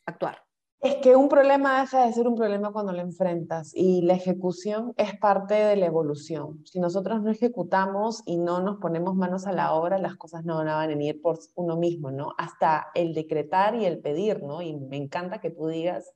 [0.08, 0.51] Actuar.
[0.82, 4.94] Es que un problema deja de ser un problema cuando lo enfrentas y la ejecución
[4.98, 6.66] es parte de la evolución.
[6.66, 10.56] Si nosotros no ejecutamos y no nos ponemos manos a la obra, las cosas no
[10.56, 12.34] van a venir por uno mismo, ¿no?
[12.38, 14.64] Hasta el decretar y el pedir, ¿no?
[14.64, 16.12] Y me encanta que tú digas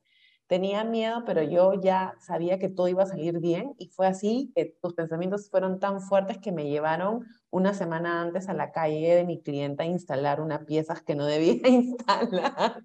[0.46, 4.52] Tenía miedo, pero yo ya sabía que todo iba a salir bien y fue así
[4.80, 9.24] tus pensamientos fueron tan fuertes que me llevaron una semana antes a la calle de
[9.24, 12.80] mi clienta a instalar una pieza que no debía instalar.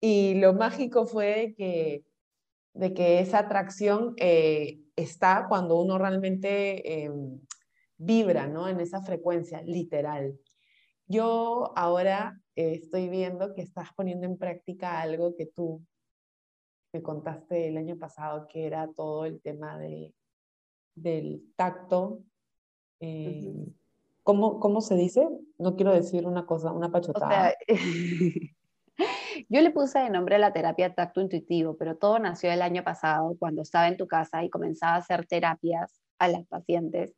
[0.00, 2.04] Y lo mágico fue que,
[2.74, 7.40] de que esa atracción eh, está cuando uno realmente em,
[7.96, 8.68] vibra ¿no?
[8.68, 10.38] en esa frecuencia literal.
[11.06, 15.82] Yo ahora eh, estoy viendo que estás poniendo en práctica algo que tú
[16.92, 20.14] me contaste el año pasado, que era todo el tema de,
[20.94, 22.22] del tacto.
[23.00, 23.54] Eh,
[24.22, 25.28] ¿cómo, ¿cómo, se dice?
[25.58, 27.54] No quiero decir una cosa, una pachotada.
[29.48, 33.36] yo le puse de nombre la terapia tacto intuitivo, pero todo nació el año pasado
[33.38, 37.14] cuando estaba en tu casa y comenzaba a hacer terapias a las pacientes.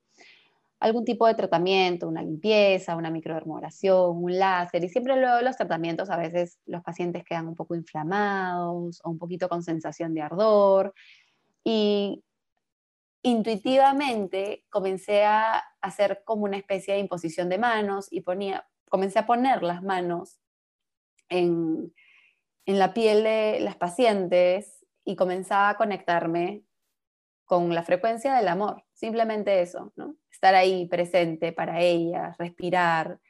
[0.80, 6.08] Algún tipo de tratamiento, una limpieza, una microdermobración, un láser, y siempre luego los tratamientos
[6.08, 10.94] a veces los pacientes quedan un poco inflamados o un poquito con sensación de ardor,
[11.64, 12.22] y
[13.22, 19.26] intuitivamente comencé a hacer como una especie de imposición de manos y ponía, comencé a
[19.26, 20.38] poner las manos
[21.28, 21.92] en,
[22.68, 26.64] en la piel de las pacientes y comenzaba a conectarme
[27.46, 30.16] con la frecuencia del amor, simplemente eso, ¿no?
[30.30, 33.20] Estar ahí presente para ellas, respirar.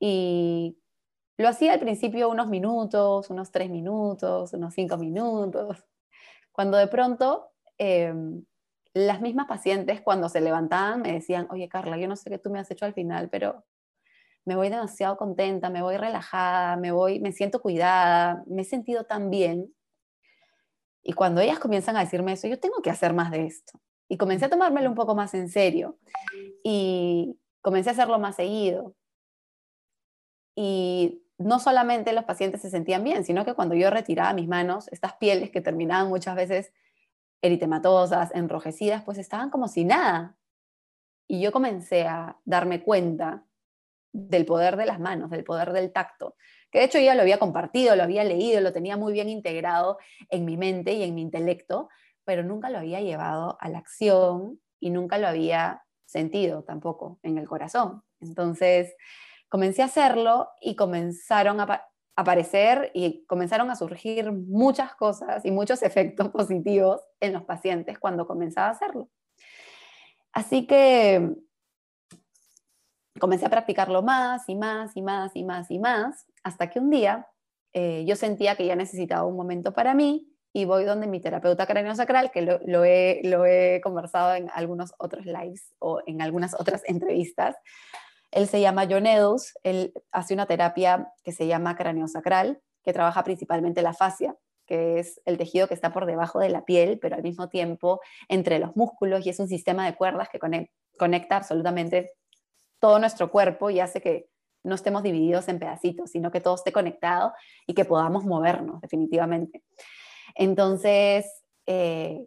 [0.00, 0.78] Y
[1.36, 5.84] lo hacía al principio unos minutos, unos tres minutos, unos cinco minutos,
[6.50, 8.42] cuando de pronto em,
[8.94, 12.48] las mismas pacientes cuando se levantaban me decían, oye Carla, yo no sé qué tú
[12.48, 13.66] me has hecho al final, pero
[14.44, 19.04] me voy demasiado contenta, me voy relajada, me voy, me siento cuidada, me he sentido
[19.04, 19.72] tan bien
[21.02, 23.80] y cuando ellas comienzan a decirme eso, yo tengo que hacer más de esto.
[24.08, 25.98] Y comencé a tomármelo un poco más en serio.
[26.62, 28.94] Y, comencé a hacerlo más seguido.
[30.54, 34.88] Y no solamente los pacientes se sentían bien, sino que cuando yo retiraba mis manos,
[34.92, 36.72] estas pieles que terminaban muchas veces
[37.40, 40.36] eritematosas, enrojecidas, pues estaban como si nada.
[41.26, 43.44] Y yo comencé a darme cuenta
[44.12, 46.36] del poder de las manos, del poder del tacto,
[46.70, 49.98] que de hecho ya lo había compartido, lo había leído, lo tenía muy bien integrado
[50.30, 51.88] en mi mente y en mi intelecto,
[52.24, 57.38] pero nunca lo había llevado a la acción y nunca lo había sentido tampoco en
[57.38, 58.02] el corazón.
[58.20, 58.94] Entonces,
[59.48, 61.86] comencé a hacerlo y comenzaron a
[62.16, 68.26] aparecer y comenzaron a surgir muchas cosas y muchos efectos positivos en los pacientes cuando
[68.26, 69.08] comenzaba a hacerlo.
[70.32, 71.34] Así que
[73.22, 76.90] comencé a practicarlo más y más y más y más y más, hasta que un
[76.90, 77.28] día
[77.72, 81.64] eh, yo sentía que ya necesitaba un momento para mí y voy donde mi terapeuta
[81.94, 86.82] sacral que lo, he, lo he conversado en algunos otros lives o en algunas otras
[86.88, 87.54] entrevistas,
[88.32, 93.22] él se llama John Edus, él hace una terapia que se llama craneosacral, que trabaja
[93.22, 94.34] principalmente la fascia,
[94.66, 98.00] que es el tejido que está por debajo de la piel, pero al mismo tiempo
[98.28, 100.40] entre los músculos y es un sistema de cuerdas que
[100.98, 102.10] conecta absolutamente
[102.82, 104.28] todo nuestro cuerpo y hace que
[104.64, 107.32] no estemos divididos en pedacitos, sino que todo esté conectado
[107.64, 109.62] y que podamos movernos definitivamente.
[110.34, 112.26] Entonces, eh,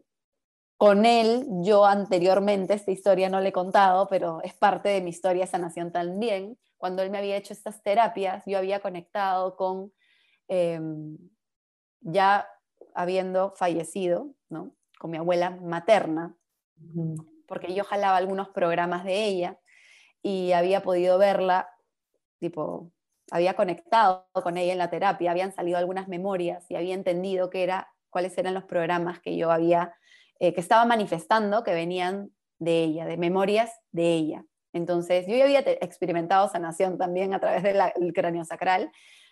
[0.78, 5.10] con él, yo anteriormente, esta historia no le he contado, pero es parte de mi
[5.10, 6.58] historia de sanación también.
[6.78, 9.92] Cuando él me había hecho estas terapias, yo había conectado con,
[10.48, 11.18] em,
[12.00, 12.48] ya
[12.94, 14.74] habiendo fallecido, ¿no?
[15.00, 16.38] con mi abuela materna,
[17.46, 19.60] porque yo jalaba algunos programas de ella
[20.26, 21.70] y había podido verla,
[22.40, 22.92] tipo,
[23.30, 27.62] había conectado con ella en la terapia, habían salido algunas memorias y había entendido que
[27.62, 29.94] era, cuáles eran los programas que yo había
[30.40, 34.46] eh, que estaba manifestando que venían de ella, de memorias de ella.
[34.74, 38.92] Entonces, yo ya había experimentado sanación también a través del cráneo sacral,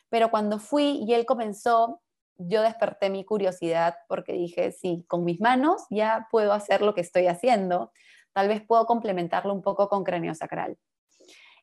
[0.10, 2.04] pero cuando fui y él comenzó,
[2.38, 7.02] yo desperté mi curiosidad porque dije, sí, con mis manos ya puedo hacer lo que
[7.02, 7.92] estoy haciendo,
[8.34, 10.78] tal vez puedo complementarlo un poco con cráneo sacral.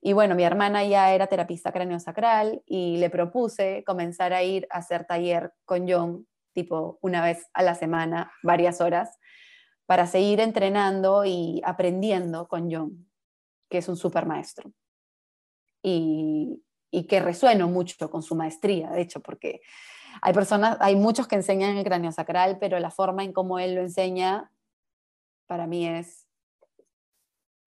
[0.00, 4.66] Y bueno, mi hermana ya era terapista cráneo sacral y le propuse comenzar a ir
[4.70, 9.18] a hacer taller con John, tipo una vez a la semana, varias horas,
[9.84, 13.10] para seguir entrenando y aprendiendo con John,
[13.68, 14.72] que es un super maestro.
[15.82, 16.62] Y,
[17.08, 19.60] que resueno mucho con su maestría, de hecho, porque
[20.22, 23.74] hay personas, hay muchos que enseñan el cráneo sacral, pero la forma en cómo él
[23.74, 24.52] lo enseña,
[25.46, 26.29] para mí es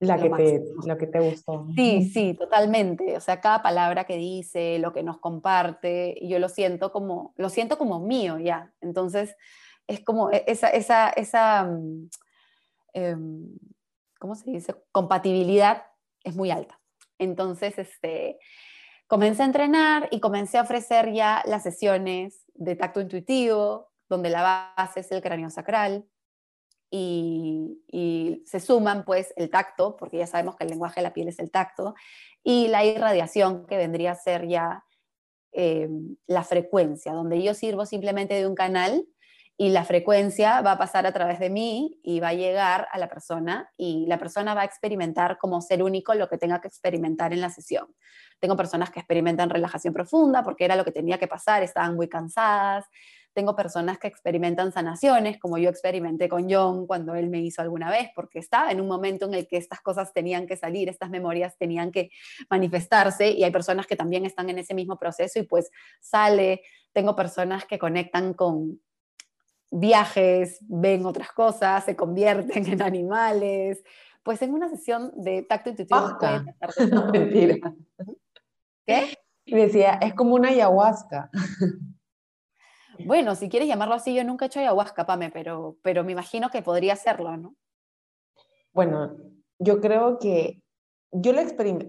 [0.05, 1.67] la que, te, lo que te gustó.
[1.75, 3.17] Sí, sí, totalmente.
[3.17, 7.49] O sea, cada palabra que dice, lo que nos comparte, yo lo siento como, lo
[7.49, 8.73] siento como mío ya.
[8.81, 9.35] Entonces,
[9.87, 11.69] es como e, esa, esa, esa
[12.93, 13.57] em,
[14.19, 14.75] ¿cómo se dice?
[14.91, 15.83] Compatibilidad
[16.23, 16.79] es muy alta.
[17.17, 18.39] Entonces, este,
[19.07, 24.73] comencé a entrenar y comencé a ofrecer ya las sesiones de tacto intuitivo, donde la
[24.77, 26.05] base es el cráneo sacral,
[26.95, 31.27] y, se suman pues el tacto, porque ya sabemos que el lenguaje de la piel
[31.27, 31.95] es el tacto,
[32.43, 34.83] y la irradiación, que vendría a ser ya
[35.53, 39.07] em, la frecuencia, donde yo sirvo simplemente de un canal
[39.57, 42.97] y la frecuencia va a pasar a través de mí y va a llegar a
[42.97, 46.67] la persona y la persona va a experimentar como ser único lo que tenga que
[46.67, 47.87] experimentar en la sesión.
[48.39, 52.09] Tengo personas que experimentan relajación profunda porque era lo que tenía que pasar, estaban muy
[52.09, 52.85] cansadas.
[53.33, 57.89] Tengo personas que experimentan sanaciones, como yo experimenté con John cuando él me hizo alguna
[57.89, 61.09] vez, porque estaba en un momento en el que estas cosas tenían que salir, estas
[61.09, 62.11] memorias tenían que
[62.49, 65.69] manifestarse y hay personas que también están en ese mismo proceso y pues
[65.99, 66.61] sale.
[66.91, 68.79] Tengo personas que conectan con,
[69.73, 73.83] viajes, ven otras cosas, se convierten en animales.
[74.21, 76.17] Pues en una sesión de tacto intuitivo
[77.11, 77.73] Mentira.
[78.85, 79.17] ¿Qué?
[79.45, 81.29] Y decía, es como una ayahuasca.
[83.05, 86.49] Bueno, si quieres llamarlo así, yo nunca he hecho ayahuasca, Pame, pero, pero me imagino
[86.49, 87.55] que podría hacerlo, ¿no?
[88.71, 89.17] Bueno,
[89.59, 90.61] yo creo que
[91.11, 91.41] yo lo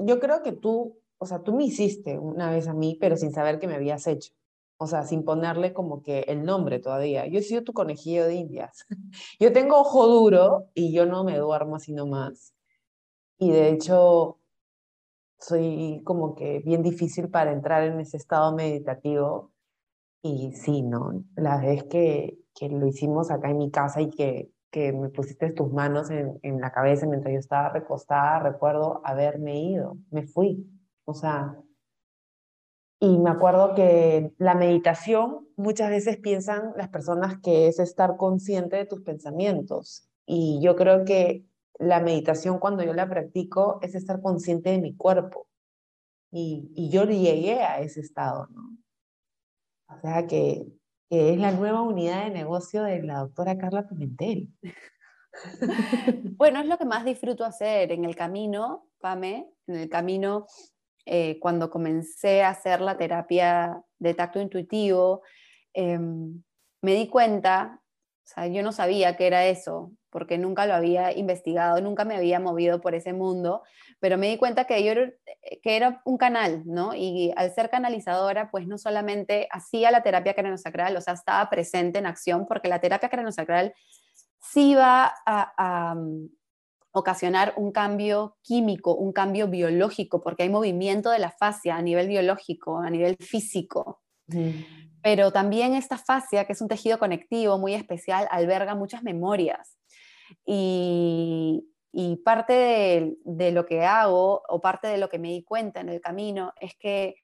[0.05, 3.33] yo creo que tú, o sea, tú me hiciste una vez a mí, pero sin
[3.33, 4.33] saber que me habías hecho
[4.77, 7.27] o sea, sin ponerle como que el nombre todavía.
[7.27, 8.85] Yo he sido tu conejillo de indias.
[9.41, 12.55] Yo tengo ojo duro y yo no me duermo así nomás.
[13.39, 14.39] Y de hecho,
[15.39, 19.53] soy como que bien difícil para entrar en ese estado meditativo.
[20.27, 21.23] Y sí, ¿no?
[21.37, 25.53] La vez que, que lo hicimos acá en mi casa y que, que me pusiste
[25.53, 30.67] tus manos en, en la cabeza mientras yo estaba recostada, recuerdo haberme ido, me fui.
[31.05, 31.55] O sea,
[33.01, 38.77] y me acuerdo que la meditación muchas veces piensan las personas que es estar consciente
[38.77, 40.09] de tus pensamientos.
[40.25, 41.45] Y yo creo que
[41.79, 45.49] la meditación cuando yo la practico es estar consciente de mi cuerpo.
[46.31, 48.84] Y, y yo llegué a ese estado, ¿no?
[49.97, 50.67] O sea que,
[51.09, 54.49] que es la nueva unidad de negocio de la doctora Carla Pimentel.
[56.37, 60.47] bueno, es lo que más disfruto hacer en el camino, Pame, en el camino
[61.07, 65.23] eh, cuando comencé a hacer la terapia de tacto intuitivo,
[65.75, 66.43] em,
[66.81, 71.11] me di cuenta, o sea, yo no sabía qué era eso, porque nunca lo había
[71.11, 73.65] investigado, nunca me había movido por ese mundo,
[73.99, 75.13] pero me di cuenta que yo era,
[75.61, 76.95] que era un canal, ¿no?
[76.95, 81.99] Y al ser canalizadora, pues no solamente hacía la terapia craniosacral, o sea, estaba presente
[81.99, 83.75] en acción, porque la terapia craniosacral
[84.39, 86.29] sí va a, mm,
[86.93, 92.07] ocasionar un cambio químico, un cambio biológico, porque hay movimiento de la fascia a nivel
[92.07, 94.01] biológico, a nivel físico.
[95.03, 99.77] Pero también esta fascia, que es un tejido conectivo muy especial, alberga muchas memorias.
[100.45, 101.67] Y,
[102.25, 106.01] parte de, lo que hago o parte de lo que me di cuenta en el
[106.01, 107.17] camino es que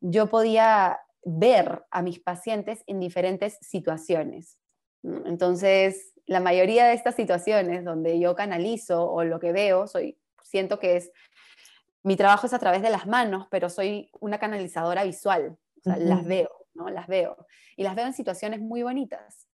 [0.00, 4.58] yo podía ver a mis pacientes en diferentes situaciones.
[5.02, 10.78] Entonces, la mayoría de estas situaciones donde yo canalizo o lo que veo, soy, siento
[10.78, 11.12] que es,
[12.02, 16.50] mi trabajo es a través de las manos, pero soy una canalizadora visual, las veo,
[16.74, 16.88] ¿no?
[16.88, 17.46] Las veo.
[17.76, 19.48] Y las veo en situaciones muy bonitas.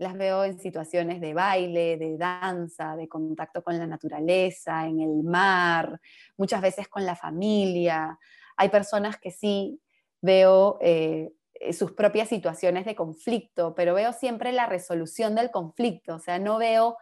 [0.00, 5.22] Las veo en situaciones de baile, de danza, de contacto con la naturaleza, en el
[5.22, 6.00] mar,
[6.38, 8.18] muchas veces con la familia.
[8.56, 9.78] Hay personas que sí
[10.22, 16.14] veo eh, eh, sus propias situaciones de conflicto, pero veo siempre la resolución del conflicto,
[16.14, 16.96] o sea, no veo,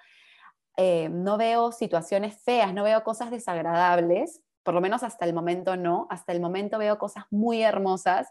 [0.76, 5.78] eh, no veo situaciones feas, no veo cosas desagradables, por lo menos hasta el momento
[5.78, 8.28] no, hasta el momento veo cosas muy hermosas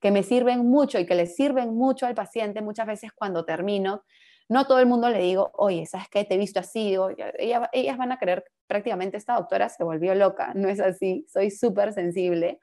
[0.00, 4.02] que me sirven mucho y que le sirven mucho al paciente muchas veces cuando termino.
[4.48, 6.24] No todo el mundo le digo, oye, ¿sabes qué?
[6.24, 6.96] Te he visto así.
[7.38, 10.54] ellas, ellas van a creer prácticamente esta doctora se volvió loca.
[10.56, 12.58] No es así, soy súper sensible.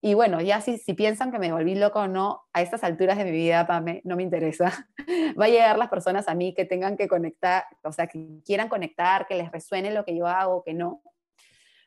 [0.00, 3.16] Y bueno, ya si, si piensan que me volví loco o no, a estas alturas
[3.16, 4.88] de mi vida, Pame, no me interesa.
[5.40, 8.68] Va a llegar las personas a mí que tengan que conectar, o sea, que quieran
[8.68, 11.00] conectar, que les resuene lo que yo hago, que no.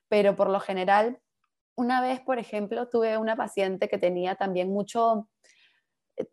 [0.10, 1.20] Pero por lo general,
[1.76, 5.30] una vez, por ejemplo, tuve una paciente que tenía también mucho,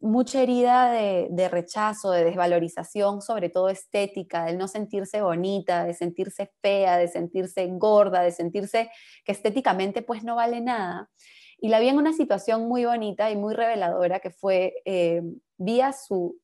[0.01, 6.51] mucha herida de, rechazo, de desvalorización, sobre todo estética, del no sentirse bonita, de sentirse
[6.61, 8.91] fea, de sentirse gorda, de sentirse
[9.25, 11.11] que estéticamente pues no vale nada.
[11.59, 15.23] Y la vi en una situación muy bonita y muy reveladora que fue, eh,
[15.57, 16.39] vi a, su,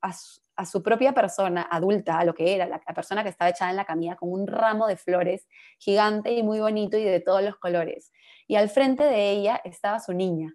[0.82, 4.16] propia persona adulta, a lo que era, la, persona que estaba echada en la camilla
[4.16, 5.46] con un ramo de flores
[5.78, 8.12] gigante y muy bonito y de todos los colores.
[8.46, 10.54] Y al frente de ella estaba su niña,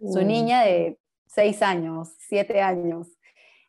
[0.00, 0.26] su mm.
[0.26, 3.08] niña de seis años, siete años.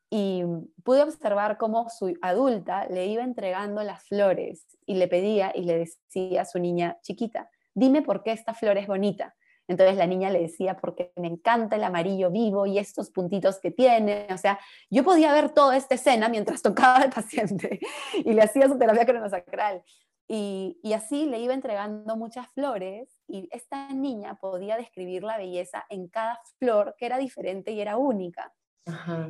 [0.10, 0.44] Y
[0.84, 5.78] pude observar cómo su adulta le iba entregando las flores y le pedía y le
[5.78, 9.36] decía a su niña chiquita, dime por qué esta flor es bonita.
[9.68, 13.72] Entonces la niña le decía, porque me encanta el amarillo vivo y estos puntitos que
[13.72, 14.28] tiene.
[14.32, 14.60] O sea,
[14.90, 17.80] yo podía ver toda esta escena mientras tocaba al paciente
[18.14, 19.84] y le hacía su terapia cronosacral.
[20.28, 25.86] Y, y así le iba entregando muchas flores y esta niña podía describir la belleza
[25.90, 28.54] en cada flor que era diferente y era única.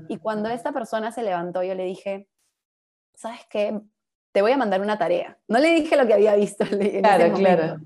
[0.07, 2.27] Y cuando esta persona se levantó, yo le dije,
[3.13, 3.79] ¿sabes qué?
[4.31, 5.37] Te voy a mandar una tarea.
[5.47, 6.65] No le dije lo que había visto.
[6.65, 7.77] Claro, claro.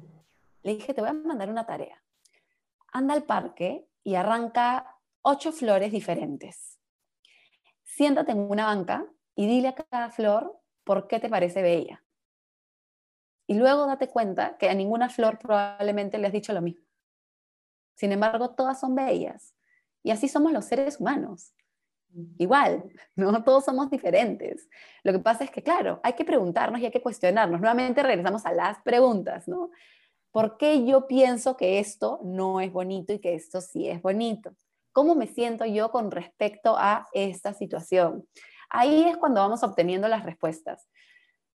[0.63, 2.04] Le dije, te voy a mandar una tarea
[2.95, 6.79] anda al parque y arranca ocho flores diferentes.
[7.83, 12.05] Siéntate en una banca y dile a cada flor por qué te parece bella.
[13.47, 16.85] Y luego date cuenta que a ninguna flor probablemente le has dicho lo mismo.
[17.95, 19.53] Sin embargo, todas son bellas.
[20.01, 21.53] Y así somos los seres humanos.
[22.37, 23.43] Igual, ¿no?
[23.43, 24.69] Todos somos diferentes.
[25.03, 27.59] Lo que pasa es que, claro, hay que preguntarnos y hay que cuestionarnos.
[27.59, 29.69] Nuevamente regresamos a las preguntas, ¿no?
[30.35, 34.53] ¿Por qué yo pienso que esto no es bonito y que esto sí es bonito?
[34.91, 38.27] ¿Cómo me siento yo con respecto a esta situación?
[38.69, 40.89] Ahí es cuando vamos obteniendo las respuestas.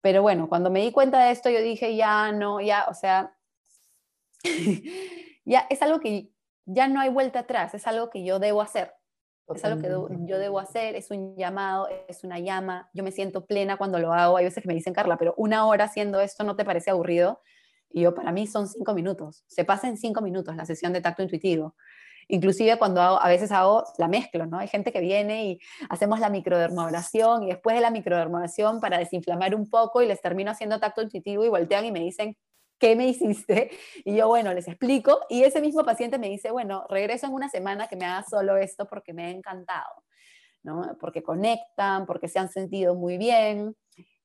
[0.01, 3.35] Pero bueno, cuando me di cuenta de esto, yo dije, ya no, ya, o sea,
[5.45, 6.31] ya es algo que
[6.65, 8.95] ya no hay vuelta atrás, es algo que yo debo hacer.
[9.53, 9.89] Es algo que
[10.25, 12.89] yo debo hacer, es un llamado, es una llama.
[12.95, 14.37] Yo me siento plena cuando lo hago.
[14.37, 17.43] Hay veces que me dicen, Carla, pero una hora haciendo esto no te parece aburrido.
[17.91, 19.45] Y yo, para mí son cinco minutos.
[19.47, 21.75] Se pasa en cinco minutos la sesión de tacto intuitivo.
[22.29, 24.59] Inclusive cuando a veces hago la mezcla, ¿no?
[24.59, 25.59] Hay gente que viene y
[25.89, 30.51] hacemos la microdermoabrasión y después de la microdermoabrasión para desinflamar un poco y les termino
[30.51, 32.37] haciendo tacto intuitivo y voltean y me dicen,
[32.79, 33.71] ¿qué me hiciste?
[34.05, 35.21] Y yo, bueno, les explico.
[35.31, 38.59] Y ese mismo paciente me dice, bueno, regreso en una semana que me haga solo
[38.59, 40.05] esto porque me ha encantado,
[40.63, 40.97] ¿no?
[41.01, 43.75] Porque conectan, porque se han sentido muy bien.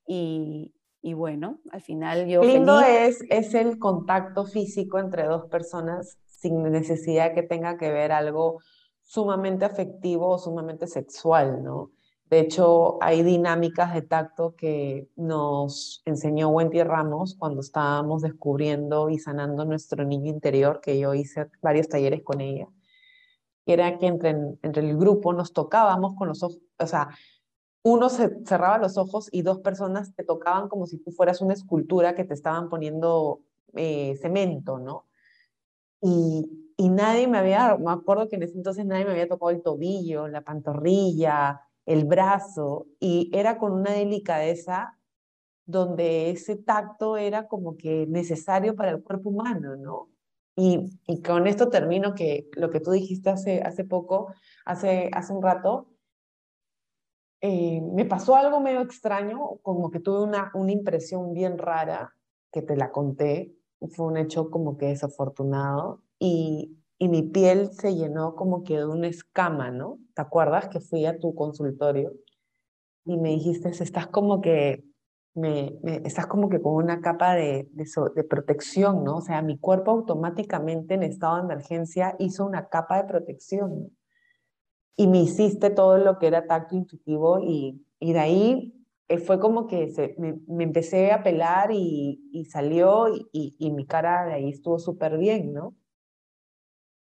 [0.06, 0.74] Y,
[1.04, 2.42] y bueno, al final yo...
[2.42, 8.14] Lindo es, es el contacto físico entre dos personas sin necesidad que tenga que ver
[8.14, 8.62] algo
[9.02, 11.92] sumamente afectivo o sumamente sexual, ¿no?
[12.30, 19.20] De hecho, hay dinámicas de tacto que nos enseñó Wendy Ramos cuando estábamos descubriendo y
[19.20, 22.70] sanando nuestro niño interior, que yo hice varios talleres con ella,
[23.66, 24.30] era que entre,
[24.62, 27.10] entre el grupo nos tocábamos con los ojos, o sea,
[27.84, 31.54] uno se cerraba los ojos y dos personas te tocaban como si tú fueras una
[31.54, 33.42] escultura que te estaban poniendo
[33.76, 35.06] eh, cemento, ¿no?
[36.02, 39.52] Y, y nadie me había, me acuerdo que en ese entonces nadie me había tocado
[39.52, 44.98] el tobillo, la pantorrilla, el brazo, y era con una delicadeza
[45.66, 50.10] donde ese tacto era como que necesario para el cuerpo humano, ¿no?
[50.56, 54.34] Y, y con esto termino que lo que tú dijiste hace, hace poco,
[54.66, 55.93] hace, hace un rato,
[57.46, 62.16] eh, me pasó algo medio extraño, como que tuve una, una impresión bien rara,
[62.54, 63.54] que te la conté,
[63.90, 68.86] fue un hecho como que desafortunado, y, y mi piel se llenó como que de
[68.86, 70.00] una escama, ¿no?
[70.16, 72.14] ¿Te acuerdas que fui a tu consultorio
[73.04, 74.86] y me dijiste, estás como que,
[75.34, 77.86] me, estás como que con una capa de, de,
[78.16, 79.18] de, protección, ¿no?
[79.18, 83.92] O sea, mi cuerpo automáticamente en estado de emergencia hizo una capa de protección
[84.96, 89.40] y me hiciste todo lo que era tacto intuitivo y, y de ahí eh, fue
[89.40, 94.26] como que se, me, me, empecé a pelar y, y salió y, y, mi cara
[94.26, 95.76] de ahí estuvo súper bien, ¿no?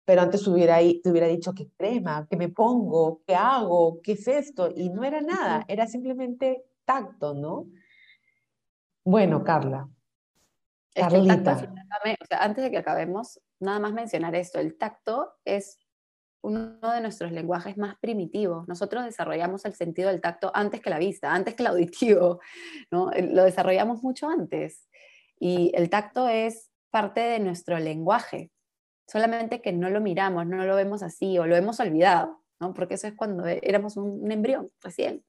[0.05, 2.26] Pero antes hubiera, te hubiera dicho, ¿qué crema?
[2.28, 3.22] ¿Qué me pongo?
[3.26, 4.01] ¿Qué hago?
[4.03, 4.72] ¿Qué es esto?
[4.74, 7.66] Y no era nada, era simplemente tacto, ¿no?
[9.05, 9.88] Bueno, Carla.
[10.95, 11.36] Es Carlita.
[11.36, 11.72] Que tacto,
[12.22, 15.78] o sea, antes de que acabemos, nada más mencionar esto, el tacto es
[16.43, 18.66] uno de nuestros lenguajes más primitivos.
[18.68, 22.41] Nosotros desarrollamos el sentido del tacto antes que la vista, antes que el auditivo,
[22.91, 23.11] ¿no?
[23.11, 24.88] Lo desarrollamos mucho antes.
[25.38, 28.51] Y el tacto es parte de nuestro lenguaje,
[29.07, 32.74] solamente que no lo miramos, no lo vemos así o lo hemos olvidado, ¿no?
[32.74, 35.24] Porque eso es cuando éramos un, embrión recién.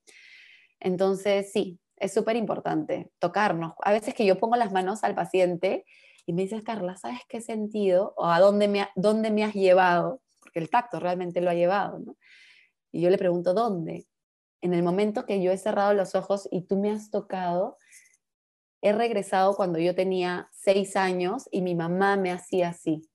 [0.80, 3.74] Entonces, sí, es súper importante tocarnos.
[3.84, 5.86] A veces que yo pongo las manos al paciente
[6.26, 10.22] y me dices, Carla, ¿sabes qué sentido o a dónde me, dónde me has llevado?
[10.52, 12.18] Porque el tacto realmente lo ha llevado, ¿no?
[12.91, 14.06] Y yo le pregunto, ¿dónde?
[14.60, 17.78] En el momento que yo he cerrado los ojos y tú me has tocado,
[18.82, 23.10] he regresado cuando yo tenía seis años y mi mamá me hacía así,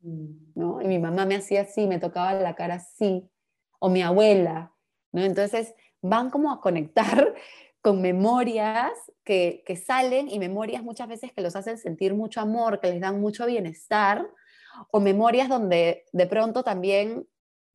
[0.00, 0.52] mm.
[0.54, 0.82] ¿no?
[0.82, 3.30] Y mi mamá me hacía así, me tocaba la cara así,
[3.78, 4.74] o mi abuela,
[5.10, 5.22] ¿no?
[5.22, 7.34] Entonces van como a conectar
[7.80, 8.92] con memorias
[9.24, 13.00] que, que salen y memorias muchas veces que los hacen sentir mucho amor, que les
[13.00, 14.28] dan mucho bienestar,
[14.90, 17.26] o memorias donde de pronto también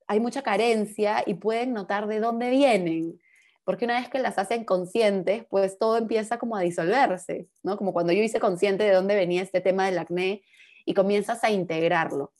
[0.07, 3.19] hay mucha carencia y pueden notar de dónde vienen.
[3.63, 7.77] Porque una vez que las hacen conscientes, pues todo empieza como a disolverse, ¿no?
[7.77, 10.41] Como cuando yo hice consciente de dónde venía este tema del acné
[10.85, 12.33] y comienzas a integrarlo.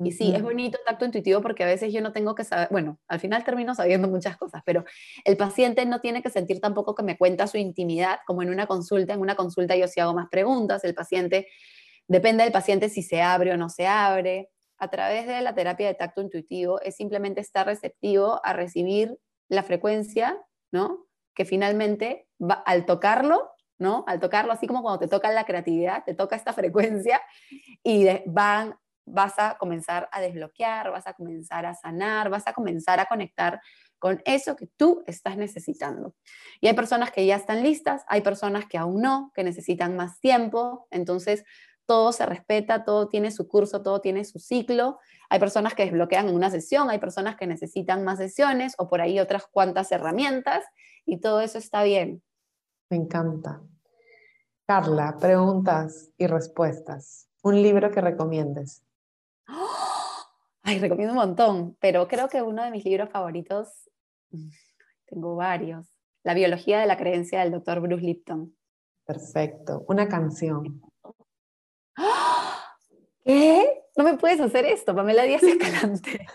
[0.00, 2.68] Y sí, es bonito el tacto intuitivo porque a veces yo no tengo que saber,
[2.70, 4.84] bueno, al final termino sabiendo muchas cosas, pero
[5.24, 8.66] el paciente no tiene que sentir tampoco que me cuenta su intimidad, como en una
[8.66, 9.14] consulta.
[9.14, 11.46] En una consulta yo sí hago más preguntas, el paciente
[12.08, 14.50] Depende del paciente si se abre o no se abre.
[14.78, 19.62] A través de la terapia de tacto intuitivo es simplemente estar receptivo a recibir la
[19.62, 20.38] frecuencia,
[20.72, 21.06] ¿no?
[21.34, 24.04] Que finalmente va, al tocarlo, ¿no?
[24.06, 27.22] Al tocarlo, así como cuando te toca la creatividad, te toca esta frecuencia
[27.82, 33.06] y vas a comenzar a desbloquear, vas a comenzar a sanar, vas a comenzar a
[33.06, 33.60] conectar
[33.98, 36.14] con eso que tú estás necesitando.
[36.60, 40.20] Y hay personas que ya están listas, hay personas que aún no, que necesitan más
[40.20, 41.44] tiempo, entonces
[41.86, 44.98] todo se respeta, todo tiene su curso, todo tiene su ciclo.
[45.28, 49.00] Hay personas que desbloquean en una sesión, hay personas que necesitan más sesiones o por
[49.00, 50.64] ahí otras cuantas herramientas
[51.04, 52.22] y todo eso está bien.
[52.90, 53.62] Me encanta.
[54.66, 57.28] Carla, preguntas y respuestas.
[57.42, 58.82] Un libro que recomiendes.
[60.62, 63.90] Ay, recomiendo un montón, pero creo que uno de mis libros favoritos,
[64.30, 64.48] mm,
[65.06, 65.86] tengo varios,
[66.22, 68.56] La biología de la creencia del doctor Bruce Lipton.
[69.04, 69.84] Perfecto.
[69.88, 70.80] Una canción.
[73.24, 73.82] ¿Qué?
[73.96, 76.26] No me puedes hacer esto, Pamela Díaz Escalante.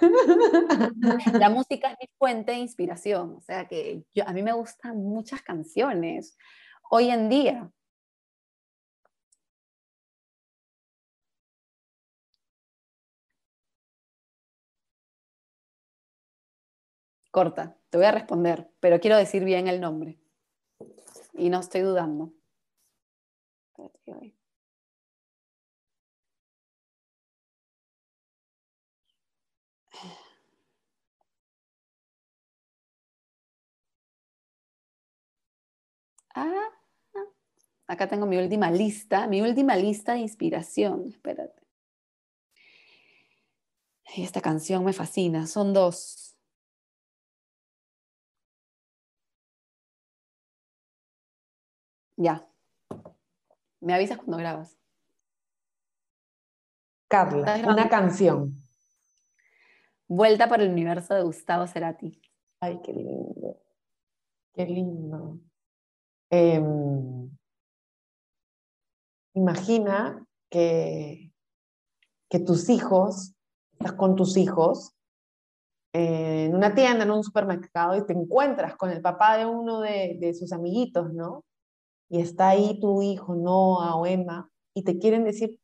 [1.34, 4.98] La música es mi fuente de inspiración, o sea que yo, a mí me gustan
[4.98, 6.38] muchas canciones
[6.90, 7.72] hoy en día.
[17.32, 20.20] Corta, te voy a responder, pero quiero decir bien el nombre.
[21.34, 22.34] Y no estoy dudando.
[36.42, 36.70] Ah,
[37.88, 41.08] acá tengo mi última lista, mi última lista de inspiración.
[41.08, 41.60] Espérate.
[44.16, 46.36] esta canción me fascina, son dos.
[52.18, 52.46] Ya.
[53.82, 54.78] Me avisas cuando grabas.
[57.08, 58.54] Carla, una canción.
[60.08, 62.22] Vuelta por el universo de Gustavo Cerati.
[62.62, 63.62] Ay, qué lindo.
[64.54, 65.40] Qué lindo.
[66.32, 67.30] Em,
[69.34, 71.32] imagina que,
[72.30, 73.34] que tus hijos,
[73.74, 74.96] estás con tus hijos
[75.94, 80.18] en una tienda, en un supermercado y te encuentras con el papá de uno de,
[80.20, 81.46] de sus amiguitos, ¿no?
[82.10, 85.60] Y está ahí tu hijo, Noah o Emma, y te quieren decir,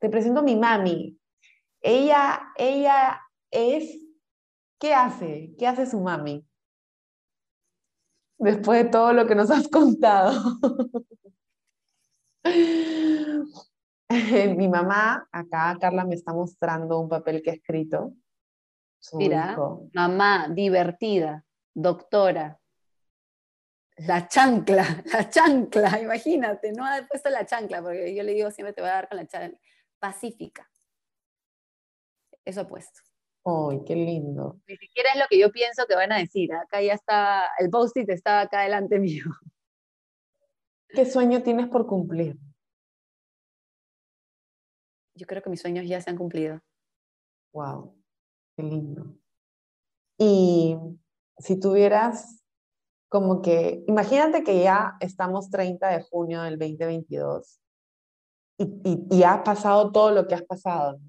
[0.00, 1.18] te presento a mi mami.
[1.82, 3.96] Ella, ella es,
[4.78, 5.54] ¿qué hace?
[5.58, 6.44] ¿Qué hace su mami?
[8.40, 10.32] Después de todo lo que nos has contado.
[14.56, 18.14] mi mamá, acá Carla me está mostrando un papel que ha escrito.
[19.12, 19.58] Mira,
[19.92, 22.58] mamá divertida, doctora.
[23.98, 28.72] La chancla, la chancla, imagínate, no ha puesto la chancla, porque yo le digo siempre
[28.72, 29.58] te voy a dar con la chancla
[29.98, 30.66] pacífica.
[32.42, 33.02] Eso puesto.
[33.44, 34.60] ¡Ay, qué lindo!
[34.68, 36.52] Ni siquiera es lo que yo pienso que van a decir.
[36.52, 39.24] Acá ya está, el post-it está acá delante mío.
[40.88, 42.36] ¿Qué sueño tienes por cumplir?
[45.14, 46.60] Yo creo que mis sueños ya se han cumplido.
[47.52, 47.94] ¡Wow!
[48.56, 49.14] ¡Qué lindo!
[50.18, 50.76] Y
[51.38, 52.42] si tuvieras
[53.08, 57.60] como que, imagínate que ya estamos 30 de junio del 2022
[58.58, 61.00] y, y, has pasado todo lo que has pasado,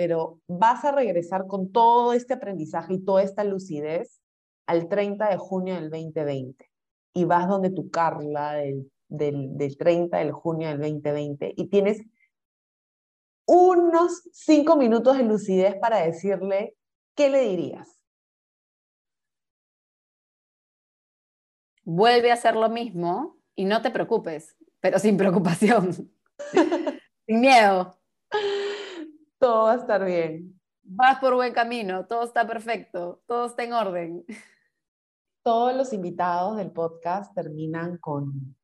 [0.00, 4.22] pero vas a regresar con todo este aprendizaje y toda esta lucidez
[4.66, 6.70] al 30 de junio del 2020
[7.12, 12.00] y vas donde tu Carla del, del, del 30 de junio del 2020 y tienes
[13.44, 16.74] unos cinco minutos de lucidez para decirle,
[17.14, 18.00] ¿qué le dirías?
[21.84, 25.92] Vuelve a hacer lo mismo y no te preocupes, pero sin preocupación.
[27.26, 28.00] Sin miedo.
[29.40, 30.60] Todo va a estar bien.
[30.82, 34.24] Vas por buen camino, todo está perfecto, todo está en orden.
[35.42, 38.54] Todos los invitados del podcast terminan con,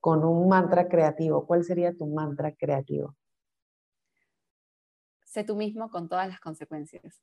[0.00, 1.46] con un mantra creativo.
[1.46, 3.14] ¿Cuál sería tu mantra creativo?
[5.24, 7.22] Sé tú mismo con todas las consecuencias.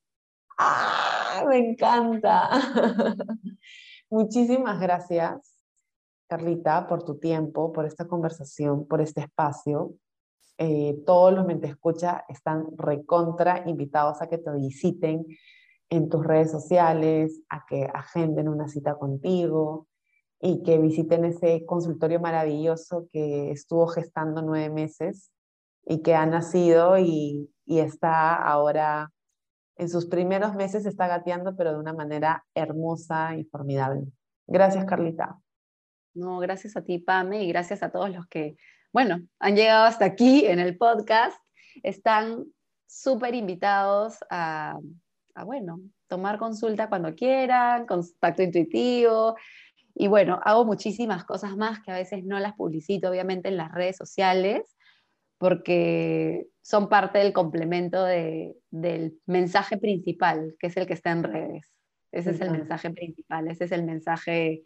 [0.58, 1.44] ¡Ah!
[1.50, 2.50] Me encanta.
[4.10, 5.60] Muchísimas gracias,
[6.30, 9.96] Carlita, por tu tiempo, por esta conversación, por este espacio.
[10.58, 15.26] Eh, todos los Mente Escucha están recontra invitados a que te visiten
[15.90, 19.88] en tus redes sociales, a que agenden una cita contigo
[20.40, 25.32] y que visiten ese consultorio maravilloso que estuvo gestando nueve meses
[25.86, 29.12] y que ha nacido y, y está ahora
[29.76, 34.04] en sus primeros meses está gateando, pero de una manera hermosa y formidable.
[34.48, 35.40] Gracias, Carlita.
[36.14, 38.56] No, gracias a ti, Pame, y gracias a todos los que
[38.94, 41.36] bueno, han llegado hasta aquí en el podcast.
[41.82, 42.46] Están
[42.86, 44.78] súper invitados a,
[45.46, 49.36] bueno, tomar consulta cuando quieran, contacto intuitivo.
[49.96, 53.72] Y bueno, hago muchísimas cosas más que a veces no las publicito, obviamente, en las
[53.72, 54.78] redes sociales,
[55.40, 61.72] porque son parte del complemento del mensaje principal, que es el que está en redes.
[62.12, 64.66] Ese es el mensaje principal, ese es el mensaje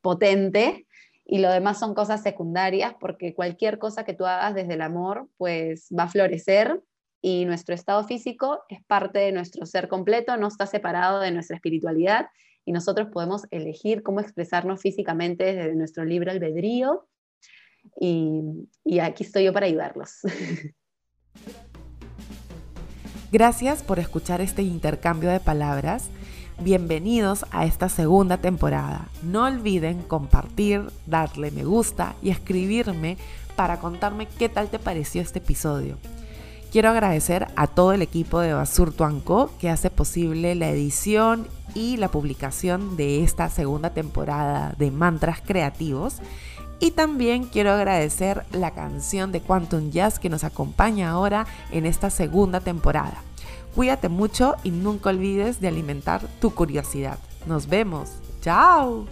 [0.00, 0.88] potente
[1.30, 5.28] y lo demás son cosas secundarias porque cualquier cosa que tú hagas desde el amor
[5.36, 6.82] pues va a florecer
[7.20, 11.56] y nuestro estado físico es parte de nuestro ser completo, no está separado de nuestra
[11.56, 12.28] espiritualidad
[12.64, 17.06] y nosotros podemos elegir cómo expresarnos físicamente desde nuestro libre albedrío
[18.00, 18.40] y,
[18.84, 20.20] y aquí estoy yo para ayudarlos.
[23.30, 26.08] Gracias por escuchar este intercambio de palabras
[26.60, 29.06] Bienvenidos a esta segunda temporada.
[29.22, 33.16] No olviden compartir, darle me gusta y escribirme
[33.54, 35.98] para contarme qué tal te pareció este episodio.
[36.72, 41.96] Quiero agradecer a todo el equipo de Basurto Anco que hace posible la edición y
[41.96, 46.16] la publicación de esta segunda temporada de Mantras Creativos.
[46.80, 52.10] Y también quiero agradecer la canción de Quantum Jazz que nos acompaña ahora en esta
[52.10, 53.22] segunda temporada.
[53.78, 57.16] Cuídate mucho y nunca olvides de alimentar tu curiosidad.
[57.46, 58.10] Nos vemos.
[58.40, 59.06] Chao.